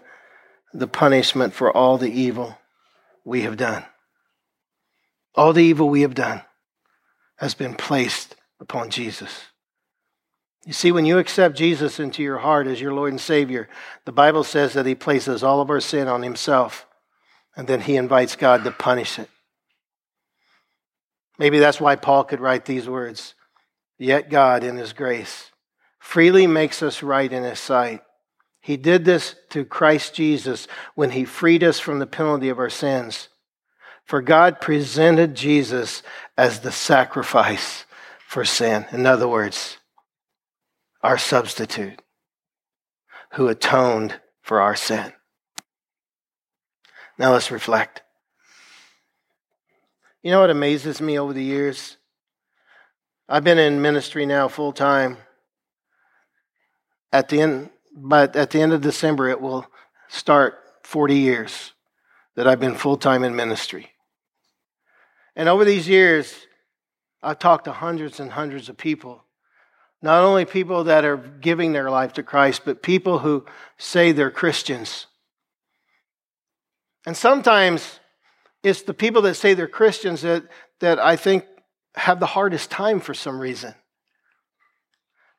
the 0.73 0.87
punishment 0.87 1.53
for 1.53 1.77
all 1.77 1.99
the 1.99 2.11
evil 2.11 2.59
we 3.25 3.43
have 3.43 3.57
done. 3.57 3.85
All 5.35 5.53
the 5.53 5.65
evil 5.65 5.89
we 5.89 6.03
have 6.03 6.15
done 6.15 6.43
has 7.37 7.55
been 7.55 7.75
placed 7.75 8.37
upon 8.61 8.91
Jesus. 8.91 9.45
You 10.67 10.73
see, 10.73 10.93
when 10.93 11.07
you 11.07 11.19
accept 11.19 11.57
Jesus 11.57 11.99
into 11.99 12.23
your 12.23 12.39
heart 12.39 12.67
as 12.67 12.81
your 12.81 12.93
Lord 12.93 13.13
and 13.13 13.21
Savior, 13.21 13.69
the 14.05 14.13
Bible 14.13 14.45
says 14.45 14.75
that 14.75 14.87
He 14.87 14.95
places 14.95 15.43
all 15.43 15.61
of 15.61 15.71
our 15.71 15.81
sin 15.81 16.07
on 16.07 16.23
Himself, 16.23 16.87
and 17.61 17.69
then 17.69 17.83
He 17.83 17.97
invites 17.97 18.37
God 18.37 18.65
to 18.65 18.71
punish 18.71 19.19
it. 19.19 19.29
Maybe 21.39 21.59
that's 21.59 21.79
why 21.79 21.95
Paul 21.95 22.25
could 22.25 22.41
write 22.41 22.65
these 22.65 22.89
words 22.89 23.35
Yet 23.99 24.31
God, 24.31 24.65
in 24.65 24.79
his 24.79 24.95
grace, 24.95 25.51
freely 25.99 26.47
makes 26.47 26.83
us 26.83 27.03
right 27.03 27.31
in 27.31 27.43
his 27.43 27.61
sight. 27.61 28.01
He 28.63 28.79
did 28.79 29.05
this 29.05 29.35
through 29.51 29.67
Christ 29.67 30.15
Jesus 30.15 30.69
when 30.95 31.11
he 31.11 31.27
freed 31.27 31.63
us 31.63 31.79
from 31.79 31.99
the 31.99 32.07
penalty 32.07 32.49
of 32.49 32.59
our 32.59 32.71
sins. 32.71 33.29
For 34.05 34.23
God 34.23 34.63
presented 34.63 35.35
Jesus 35.35 36.03
as 36.39 36.61
the 36.61 36.73
sacrifice 36.73 37.85
for 38.27 38.47
sin. 38.47 38.87
In 38.91 39.05
other 39.05 39.29
words, 39.29 39.77
our 41.03 41.19
substitute 41.19 42.01
who 43.35 43.49
atoned 43.49 44.19
for 44.41 44.63
our 44.63 44.77
sin. 44.77 45.13
Now 47.21 47.33
let's 47.33 47.51
reflect. 47.51 48.01
You 50.23 50.31
know 50.31 50.41
what 50.41 50.49
amazes 50.49 51.03
me 51.03 51.19
over 51.19 51.35
the 51.35 51.45
years? 51.45 51.99
I've 53.29 53.45
been 53.45 53.59
in 53.59 53.83
ministry 53.83 54.25
now 54.25 54.49
full 54.49 54.73
time. 54.73 55.19
At 57.13 57.29
the 57.29 57.43
end, 57.43 57.71
but 57.95 58.37
at 58.37 58.49
the 58.53 58.63
end 58.63 58.73
of 58.73 58.81
December, 58.81 59.29
it 59.29 59.39
will 59.39 59.67
start 60.09 60.61
40 60.85 61.17
years 61.17 61.75
that 62.37 62.49
I've 62.49 62.59
been 62.59 62.75
full 62.75 62.97
time 62.97 63.23
in 63.23 63.37
ministry. 63.37 63.91
And 65.37 65.47
over 65.47 65.67
these 65.67 65.87
years, 65.87 66.47
I've 67.23 67.39
talked 67.39 67.67
to 67.67 67.73
hundreds 67.73 68.19
and 68.19 68.31
hundreds 68.31 68.71
of 68.71 68.79
people. 68.79 69.25
Not 70.01 70.23
only 70.25 70.47
people 70.47 70.85
that 70.85 71.05
are 71.05 71.19
giving 71.19 71.73
their 71.73 71.91
life 71.91 72.15
to 72.15 72.23
Christ, 72.23 72.63
but 72.65 72.83
people 72.83 73.19
who 73.19 73.45
say 73.77 74.11
they're 74.11 74.31
Christians. 74.31 75.07
And 77.11 77.17
sometimes 77.17 77.99
it's 78.63 78.83
the 78.83 78.95
people 78.95 79.23
that 79.23 79.35
say 79.35 79.55
they're 79.55 79.67
Christians 79.67 80.23
that, 80.23 80.45
that 80.79 81.01
I 81.01 81.17
think 81.17 81.45
have 81.97 82.21
the 82.21 82.27
hardest 82.27 82.71
time 82.71 83.01
for 83.01 83.15
some 83.15 83.41
reason. 83.41 83.75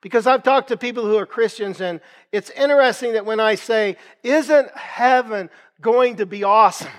Because 0.01 0.27
I've 0.27 0.43
talked 0.43 0.67
to 0.67 0.75
people 0.75 1.05
who 1.05 1.15
are 1.15 1.25
Christians, 1.25 1.79
and 1.79 2.01
it's 2.33 2.49
interesting 2.49 3.13
that 3.13 3.25
when 3.25 3.39
I 3.39 3.55
say, 3.55 3.95
Isn't 4.21 4.69
heaven 4.75 5.49
going 5.79 6.17
to 6.17 6.25
be 6.25 6.43
awesome? 6.43 6.91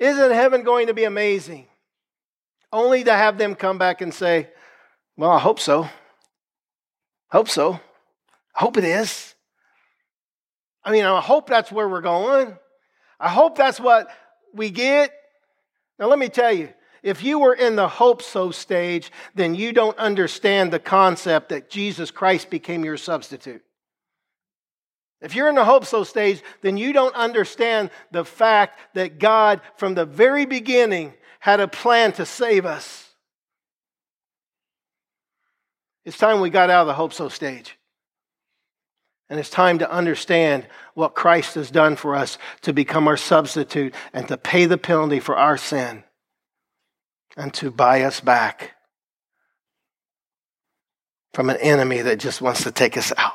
Isn't 0.00 0.32
heaven 0.32 0.64
going 0.64 0.88
to 0.88 0.94
be 0.94 1.04
amazing? 1.04 1.68
Only 2.72 3.04
to 3.04 3.12
have 3.12 3.38
them 3.38 3.54
come 3.54 3.78
back 3.78 4.00
and 4.00 4.12
say, 4.12 4.48
Well, 5.16 5.30
I 5.30 5.38
hope 5.38 5.60
so. 5.60 5.88
Hope 7.30 7.48
so. 7.48 7.74
I 8.56 8.60
hope 8.60 8.76
it 8.76 8.82
is. 8.82 9.36
I 10.82 10.90
mean, 10.90 11.04
I 11.04 11.20
hope 11.20 11.48
that's 11.48 11.70
where 11.70 11.88
we're 11.88 12.00
going. 12.00 12.56
I 13.20 13.28
hope 13.28 13.56
that's 13.56 13.78
what 13.78 14.08
we 14.54 14.70
get. 14.70 15.12
Now, 15.98 16.06
let 16.08 16.18
me 16.18 16.30
tell 16.30 16.52
you 16.52 16.70
if 17.02 17.22
you 17.22 17.38
were 17.38 17.54
in 17.54 17.76
the 17.76 17.88
hope 17.88 18.22
so 18.22 18.50
stage, 18.50 19.12
then 19.34 19.54
you 19.54 19.72
don't 19.72 19.98
understand 19.98 20.72
the 20.72 20.78
concept 20.78 21.50
that 21.50 21.70
Jesus 21.70 22.10
Christ 22.10 22.50
became 22.50 22.84
your 22.84 22.96
substitute. 22.96 23.62
If 25.20 25.34
you're 25.34 25.48
in 25.48 25.54
the 25.54 25.64
hope 25.64 25.84
so 25.84 26.02
stage, 26.02 26.42
then 26.62 26.78
you 26.78 26.94
don't 26.94 27.14
understand 27.14 27.90
the 28.10 28.24
fact 28.24 28.78
that 28.94 29.18
God, 29.18 29.60
from 29.76 29.94
the 29.94 30.06
very 30.06 30.46
beginning, 30.46 31.12
had 31.40 31.60
a 31.60 31.68
plan 31.68 32.12
to 32.12 32.24
save 32.24 32.64
us. 32.64 33.06
It's 36.04 36.16
time 36.16 36.40
we 36.40 36.48
got 36.48 36.70
out 36.70 36.82
of 36.82 36.86
the 36.86 36.94
hope 36.94 37.12
so 37.12 37.28
stage. 37.28 37.76
And 39.30 39.38
it's 39.38 39.48
time 39.48 39.78
to 39.78 39.90
understand 39.90 40.66
what 40.94 41.14
Christ 41.14 41.54
has 41.54 41.70
done 41.70 41.94
for 41.94 42.16
us 42.16 42.36
to 42.62 42.72
become 42.72 43.06
our 43.06 43.16
substitute 43.16 43.94
and 44.12 44.26
to 44.26 44.36
pay 44.36 44.66
the 44.66 44.76
penalty 44.76 45.20
for 45.20 45.36
our 45.36 45.56
sin 45.56 46.02
and 47.36 47.54
to 47.54 47.70
buy 47.70 48.02
us 48.02 48.20
back 48.20 48.72
from 51.32 51.48
an 51.48 51.58
enemy 51.58 52.02
that 52.02 52.18
just 52.18 52.42
wants 52.42 52.64
to 52.64 52.72
take 52.72 52.96
us 52.96 53.12
out. 53.16 53.34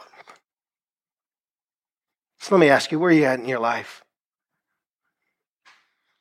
So 2.39 2.53
let 2.53 2.59
me 2.59 2.67
ask 2.67 2.91
you, 2.91 2.99
where 2.99 3.09
are 3.09 3.13
you 3.13 3.23
at 3.23 3.39
in 3.39 3.47
your 3.47 3.59
life? 3.59 4.03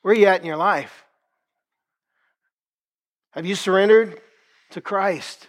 Where 0.03 0.15
are 0.15 0.17
you 0.17 0.27
at 0.27 0.41
in 0.41 0.47
your 0.47 0.57
life? 0.57 1.05
Have 3.33 3.45
you 3.45 3.57
surrendered 3.57 4.21
to 4.71 4.81
Christ? 4.81 5.49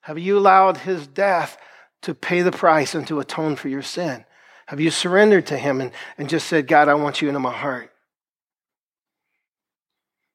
Have 0.00 0.18
you 0.18 0.38
allowed 0.38 0.78
his 0.78 1.06
death 1.06 1.58
to 2.06 2.14
pay 2.14 2.40
the 2.40 2.52
price 2.52 2.94
and 2.94 3.06
to 3.08 3.18
atone 3.18 3.56
for 3.56 3.68
your 3.68 3.82
sin? 3.82 4.24
Have 4.66 4.80
you 4.80 4.90
surrendered 4.90 5.46
to 5.46 5.58
Him 5.58 5.80
and, 5.80 5.90
and 6.16 6.28
just 6.28 6.46
said, 6.46 6.68
God, 6.68 6.88
I 6.88 6.94
want 6.94 7.20
you 7.20 7.26
into 7.28 7.40
my 7.40 7.52
heart? 7.52 7.92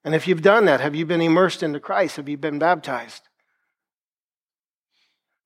And 0.03 0.13
if 0.13 0.27
you've 0.27 0.41
done 0.41 0.65
that, 0.65 0.81
have 0.81 0.95
you 0.95 1.05
been 1.05 1.21
immersed 1.21 1.63
into 1.63 1.79
Christ? 1.79 2.17
Have 2.17 2.27
you 2.27 2.37
been 2.37 2.59
baptized? 2.59 3.23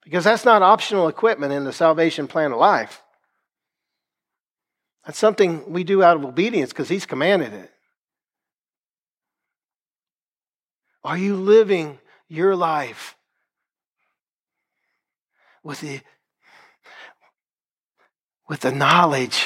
Because 0.04 0.24
that's 0.24 0.46
not 0.46 0.64
optional 0.64 1.08
equipment 1.08 1.54
in 1.54 1.64
the 1.64 1.74
salvation 1.74 2.28
plan 2.28 2.52
of 2.52 2.58
life. 2.58 3.04
That's 5.06 5.20
something 5.20 5.72
we 5.72 5.84
do 5.84 6.02
out 6.02 6.18
of 6.18 6.26
obedience 6.26 6.72
because 6.72 6.90
He's 6.90 7.06
commanded 7.06 7.54
it. 7.54 7.72
Are 11.04 11.18
you 11.18 11.36
living 11.36 12.00
your 12.28 12.56
life 12.56 13.16
with 15.64 15.82
the 15.82 16.00
with 18.48 18.62
the 18.62 18.72
knowledge 18.72 19.46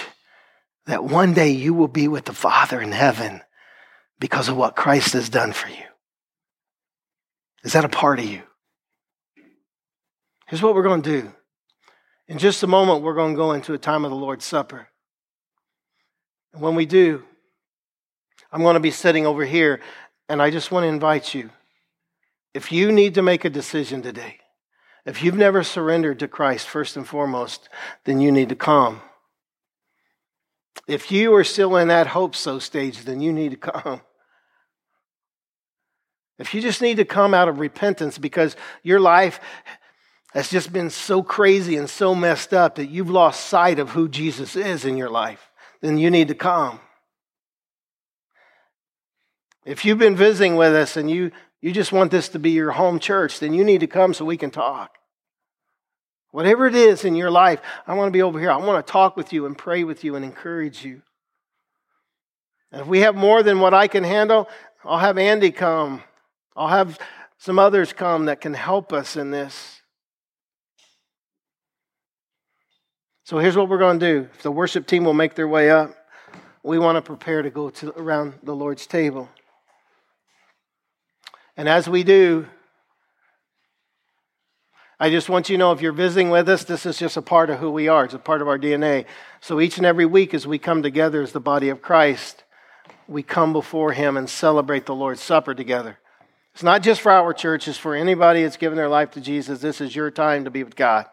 that 0.85 1.03
one 1.03 1.33
day 1.33 1.49
you 1.49 1.73
will 1.73 1.87
be 1.87 2.07
with 2.07 2.25
the 2.25 2.33
Father 2.33 2.81
in 2.81 2.91
heaven 2.91 3.41
because 4.19 4.49
of 4.49 4.57
what 4.57 4.75
Christ 4.75 5.13
has 5.13 5.29
done 5.29 5.53
for 5.53 5.69
you? 5.69 5.85
Is 7.63 7.73
that 7.73 7.85
a 7.85 7.89
part 7.89 8.19
of 8.19 8.25
you? 8.25 8.41
Here's 10.47 10.61
what 10.61 10.73
we're 10.73 10.83
going 10.83 11.01
to 11.01 11.21
do. 11.21 11.33
In 12.27 12.37
just 12.37 12.63
a 12.63 12.67
moment, 12.67 13.03
we're 13.03 13.15
going 13.15 13.33
to 13.33 13.37
go 13.37 13.51
into 13.51 13.73
a 13.73 13.77
time 13.77 14.05
of 14.05 14.11
the 14.11 14.17
Lord's 14.17 14.45
Supper. 14.45 14.87
And 16.53 16.61
when 16.61 16.75
we 16.75 16.85
do, 16.85 17.23
I'm 18.51 18.61
going 18.61 18.73
to 18.73 18.79
be 18.79 18.91
sitting 18.91 19.25
over 19.25 19.45
here, 19.45 19.79
and 20.27 20.41
I 20.41 20.49
just 20.49 20.71
want 20.71 20.83
to 20.83 20.87
invite 20.87 21.33
you. 21.33 21.51
If 22.53 22.71
you 22.71 22.91
need 22.91 23.15
to 23.15 23.21
make 23.21 23.45
a 23.45 23.49
decision 23.49 24.01
today, 24.01 24.38
if 25.09 25.23
you've 25.23 25.35
never 25.35 25.63
surrendered 25.63 26.19
to 26.19 26.27
Christ 26.27 26.67
first 26.67 26.95
and 26.95 27.07
foremost, 27.07 27.67
then 28.03 28.21
you 28.21 28.31
need 28.31 28.49
to 28.49 28.55
come. 28.55 29.01
If 30.87 31.11
you 31.11 31.33
are 31.33 31.43
still 31.43 31.75
in 31.77 31.87
that 31.87 32.05
hope 32.05 32.35
so 32.35 32.59
stage, 32.59 33.05
then 33.05 33.19
you 33.19 33.33
need 33.33 33.49
to 33.49 33.57
come. 33.57 34.01
If 36.37 36.53
you 36.53 36.61
just 36.61 36.79
need 36.79 36.97
to 36.97 37.05
come 37.05 37.33
out 37.33 37.49
of 37.49 37.57
repentance 37.57 38.19
because 38.19 38.55
your 38.83 38.99
life 38.99 39.39
has 40.35 40.47
just 40.47 40.71
been 40.71 40.91
so 40.91 41.23
crazy 41.23 41.75
and 41.75 41.89
so 41.89 42.13
messed 42.13 42.53
up 42.53 42.75
that 42.75 42.91
you've 42.91 43.09
lost 43.09 43.47
sight 43.47 43.79
of 43.79 43.89
who 43.89 44.09
Jesus 44.09 44.55
is 44.55 44.85
in 44.85 44.95
your 44.95 45.09
life, 45.09 45.49
then 45.81 45.97
you 45.97 46.11
need 46.11 46.27
to 46.27 46.35
come. 46.35 46.79
If 49.65 49.85
you've 49.85 49.97
been 49.97 50.15
visiting 50.15 50.55
with 50.55 50.75
us 50.75 50.95
and 50.95 51.09
you 51.09 51.31
you 51.61 51.73
just 51.73 51.91
want 51.91 52.11
this 52.11 52.29
to 52.29 52.39
be 52.39 52.51
your 52.51 52.71
home 52.71 52.99
church, 52.99 53.39
then 53.39 53.53
you 53.53 53.63
need 53.63 53.79
to 53.79 53.87
come 53.87 54.13
so 54.13 54.23
we 54.23 54.37
can 54.37 54.51
talk. 54.51 54.98
Whatever 56.31 56.67
it 56.67 56.75
is 56.75 57.05
in 57.05 57.15
your 57.15 57.31
life, 57.31 57.59
I 57.87 57.95
want 57.95 58.07
to 58.07 58.11
be 58.11 58.21
over 58.21 58.39
here. 58.39 58.51
I 58.51 58.57
want 58.57 58.85
to 58.85 58.91
talk 58.91 59.17
with 59.17 59.33
you 59.33 59.45
and 59.45 59.57
pray 59.57 59.83
with 59.83 60.03
you 60.03 60.15
and 60.15 60.23
encourage 60.23 60.85
you. 60.85 61.01
And 62.71 62.81
if 62.81 62.87
we 62.87 62.99
have 62.99 63.15
more 63.15 63.41
than 63.41 63.59
what 63.59 63.73
I 63.73 63.87
can 63.87 64.03
handle, 64.03 64.47
I'll 64.83 64.99
have 64.99 65.17
Andy 65.17 65.51
come. 65.51 66.03
I'll 66.55 66.67
have 66.67 66.99
some 67.39 67.57
others 67.57 67.93
come 67.93 68.25
that 68.25 68.41
can 68.41 68.53
help 68.53 68.93
us 68.93 69.15
in 69.15 69.31
this. 69.31 69.81
So 73.23 73.37
here's 73.39 73.55
what 73.55 73.69
we're 73.69 73.77
going 73.77 73.99
to 73.99 74.05
do. 74.05 74.29
If 74.33 74.43
the 74.43 74.51
worship 74.51 74.87
team 74.87 75.03
will 75.03 75.13
make 75.13 75.35
their 75.35 75.47
way 75.47 75.69
up, 75.69 75.95
we 76.63 76.77
want 76.77 76.97
to 76.97 77.01
prepare 77.01 77.41
to 77.41 77.49
go 77.49 77.69
to 77.69 77.91
around 77.97 78.33
the 78.43 78.55
Lord's 78.55 78.85
table. 78.85 79.29
And 81.55 81.69
as 81.69 81.89
we 81.89 82.03
do, 82.03 82.47
I 84.99 85.09
just 85.09 85.29
want 85.29 85.49
you 85.49 85.55
to 85.55 85.59
know 85.59 85.71
if 85.71 85.81
you're 85.81 85.93
visiting 85.93 86.29
with 86.29 86.49
us, 86.49 86.65
this 86.65 86.85
is 86.85 86.97
just 86.97 87.15
a 87.15 87.21
part 87.21 87.49
of 87.49 87.59
who 87.59 87.71
we 87.71 87.87
are. 87.87 88.05
It's 88.05 88.13
a 88.13 88.19
part 88.19 88.41
of 88.41 88.47
our 88.47 88.59
DNA. 88.59 89.05
So 89.39 89.61
each 89.61 89.77
and 89.77 89.85
every 89.85 90.05
week, 90.05 90.33
as 90.33 90.45
we 90.45 90.59
come 90.59 90.83
together 90.83 91.21
as 91.21 91.31
the 91.31 91.39
body 91.39 91.69
of 91.69 91.81
Christ, 91.81 92.43
we 93.07 93.23
come 93.23 93.53
before 93.53 93.93
Him 93.93 94.17
and 94.17 94.29
celebrate 94.29 94.85
the 94.85 94.95
Lord's 94.95 95.21
Supper 95.21 95.55
together. 95.55 95.99
It's 96.53 96.63
not 96.63 96.83
just 96.83 96.99
for 96.99 97.11
our 97.11 97.33
church, 97.33 97.67
it's 97.67 97.77
for 97.77 97.95
anybody 97.95 98.43
that's 98.43 98.57
given 98.57 98.75
their 98.75 98.89
life 98.89 99.11
to 99.11 99.21
Jesus. 99.21 99.61
This 99.61 99.79
is 99.79 99.95
your 99.95 100.11
time 100.11 100.43
to 100.43 100.51
be 100.51 100.63
with 100.63 100.75
God. 100.75 101.05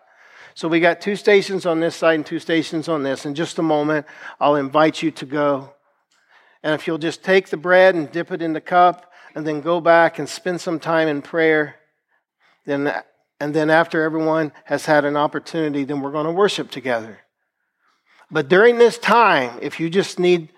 So 0.55 0.67
we 0.67 0.81
got 0.81 1.01
two 1.01 1.15
stations 1.15 1.67
on 1.67 1.81
this 1.81 1.95
side 1.95 2.15
and 2.15 2.27
two 2.27 2.41
stations 2.41 2.89
on 2.89 3.03
this. 3.03 3.25
In 3.25 3.35
just 3.35 3.59
a 3.59 3.63
moment, 3.63 4.07
I'll 4.41 4.57
invite 4.57 5.03
you 5.03 5.11
to 5.13 5.27
go. 5.27 5.75
And 6.63 6.75
if 6.75 6.87
you'll 6.87 6.99
just 6.99 7.23
take 7.23 7.51
the 7.51 7.57
bread 7.57 7.95
and 7.95 8.11
dip 8.11 8.33
it 8.33 8.43
in 8.43 8.53
the 8.53 8.61
cup, 8.61 9.13
and 9.37 9.47
then 9.47 9.61
go 9.61 9.83
back 9.83 10.19
and 10.19 10.27
spend 10.27 10.63
some 10.63 10.81
time 10.81 11.09
in 11.09 11.21
prayer. 11.21 11.77
Then, 12.65 12.91
and 13.41 13.55
then, 13.55 13.71
after 13.71 14.03
everyone 14.03 14.53
has 14.65 14.87
had 14.87 15.05
an 15.05 15.17
opportunity, 15.17 15.85
then 15.85 16.01
we're 16.01 16.13
going 16.13 16.27
to 16.27 16.33
worship 16.33 16.71
together. 16.71 17.21
But 18.31 18.49
during 18.49 18.79
this 18.79 18.99
time, 18.99 19.59
if 19.63 19.79
you 19.79 19.91
just 19.91 20.19
need 20.19 20.51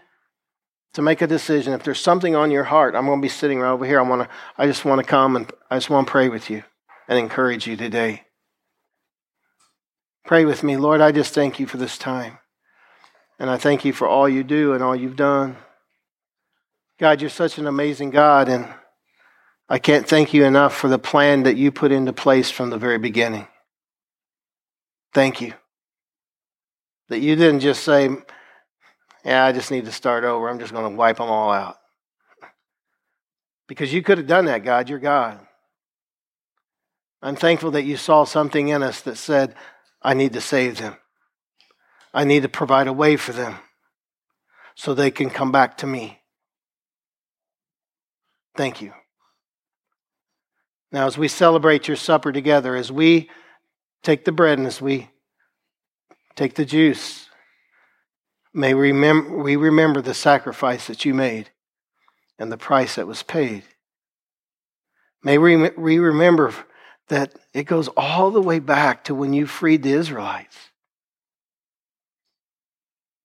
to 0.95 1.03
make 1.03 1.23
a 1.23 1.27
decision. 1.27 1.73
If 1.73 1.85
there's 1.85 2.01
something 2.01 2.35
on 2.35 2.51
your 2.51 2.65
heart, 2.65 2.95
I'm 2.95 3.07
going 3.07 3.21
to 3.21 3.23
be 3.23 3.29
sitting 3.29 3.61
right 3.61 3.71
over 3.71 3.85
here. 3.85 4.01
I 4.01 4.03
want 4.03 4.23
to. 4.23 4.29
I 4.57 4.67
just 4.67 4.85
want 4.85 5.01
to 5.01 5.07
come 5.07 5.37
and 5.37 5.51
I 5.71 5.77
just 5.77 5.91
want 5.91 6.07
to 6.07 6.11
pray 6.11 6.29
with 6.29 6.51
you 6.51 6.65
and 7.07 7.19
encourage 7.19 7.67
you 7.67 7.77
today. 7.77 8.25
Pray 10.27 10.45
with 10.45 10.63
me, 10.63 10.77
Lord. 10.77 11.01
I 11.01 11.13
just 11.13 11.35
thank 11.35 11.59
you 11.59 11.67
for 11.67 11.77
this 11.77 11.97
time, 11.97 12.39
and 13.39 13.49
I 13.49 13.57
thank 13.57 13.85
you 13.85 13.93
for 13.93 14.09
all 14.09 14.29
you 14.29 14.43
do 14.43 14.75
and 14.75 14.83
all 14.83 14.97
you've 14.97 15.17
done. 15.17 15.57
God, 16.99 17.21
you're 17.21 17.31
such 17.31 17.59
an 17.59 17.67
amazing 17.67 18.11
God, 18.11 18.49
and 18.49 18.69
I 19.69 19.79
can't 19.79 20.09
thank 20.09 20.33
you 20.33 20.45
enough 20.45 20.75
for 20.75 20.89
the 20.89 20.99
plan 20.99 21.43
that 21.43 21.57
you 21.57 21.71
put 21.71 21.93
into 21.93 22.13
place 22.13 22.51
from 22.51 22.71
the 22.71 22.79
very 22.79 22.99
beginning. 22.99 23.47
Thank 25.13 25.41
you. 25.41 25.53
That 27.09 27.21
you 27.21 27.37
didn't 27.37 27.61
just 27.61 27.85
say, 27.85 28.09
Yeah, 29.25 29.45
I 29.45 29.53
just 29.53 29.71
need 29.71 29.85
to 29.85 29.93
start 29.93 30.25
over. 30.25 30.49
I'm 30.49 30.59
just 30.59 30.73
going 30.73 30.91
to 30.91 30.97
wipe 30.97 31.19
them 31.19 31.29
all 31.29 31.51
out. 31.51 31.77
Because 33.67 33.93
you 33.93 34.03
could 34.03 34.19
have 34.19 34.27
done 34.27 34.47
that, 34.47 34.65
God. 34.65 34.89
You're 34.89 34.99
God. 34.99 35.39
I'm 37.21 37.37
thankful 37.37 37.73
that 37.73 37.85
you 37.85 37.97
saw 37.97 38.25
something 38.25 38.69
in 38.69 38.83
us 38.83 39.01
that 39.03 39.17
said, 39.17 39.55
I 40.01 40.15
need 40.15 40.33
to 40.35 40.41
save 40.41 40.79
them. 40.79 40.97
I 42.15 42.25
need 42.25 42.43
to 42.43 42.49
provide 42.49 42.87
a 42.87 42.93
way 42.93 43.17
for 43.17 43.33
them 43.33 43.57
so 44.75 44.95
they 44.95 45.11
can 45.11 45.29
come 45.29 45.53
back 45.53 45.77
to 45.79 45.87
me. 45.87 46.21
Thank 48.57 48.81
you. 48.81 48.93
Now, 50.91 51.07
as 51.07 51.19
we 51.19 51.29
celebrate 51.29 51.87
your 51.87 51.97
supper 51.97 52.33
together, 52.33 52.75
as 52.75 52.91
we 52.91 53.29
take 54.03 54.25
the 54.25 54.33
bread 54.33 54.59
and 54.59 54.67
as 54.67 54.81
we 54.81 55.11
take 56.35 56.55
the 56.55 56.65
juice, 56.65 57.29
may 58.55 58.73
we 58.75 58.91
remember, 58.91 60.01
the 60.01 60.15
sacrifice 60.15 60.87
that 60.87 61.05
you 61.05 61.13
made 61.13 61.51
and 62.39 62.51
the 62.51 62.57
price 62.57 62.95
that 62.95 63.07
was 63.07 63.23
paid. 63.23 63.65
May 65.23 65.37
we 65.37 65.99
remember 65.99 66.55
that 67.09 67.35
it 67.53 67.65
goes 67.65 67.89
all 67.97 68.31
the 68.31 68.41
way 68.41 68.59
back 68.59 69.05
to 69.05 69.15
when 69.15 69.33
you 69.33 69.47
freed 69.47 69.83
the 69.83 69.93
Israelites. 69.93 70.57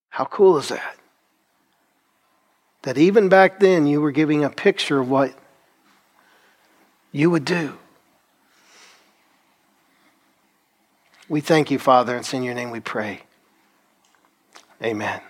How 0.09 0.25
cool 0.25 0.57
is 0.57 0.69
that? 0.69 0.97
That 2.81 2.97
even 2.97 3.29
back 3.29 3.59
then 3.59 3.87
you 3.87 4.01
were 4.01 4.11
giving 4.11 4.43
a 4.43 4.49
picture 4.49 4.99
of 4.99 5.09
what 5.09 5.37
you 7.13 7.29
would 7.29 7.45
do. 7.45 7.77
We 11.29 11.39
thank 11.39 11.71
you, 11.71 11.79
Father, 11.79 12.17
and 12.17 12.33
in 12.33 12.43
your 12.43 12.53
name 12.53 12.71
we 12.71 12.81
pray. 12.81 13.21
Amen. 14.83 15.21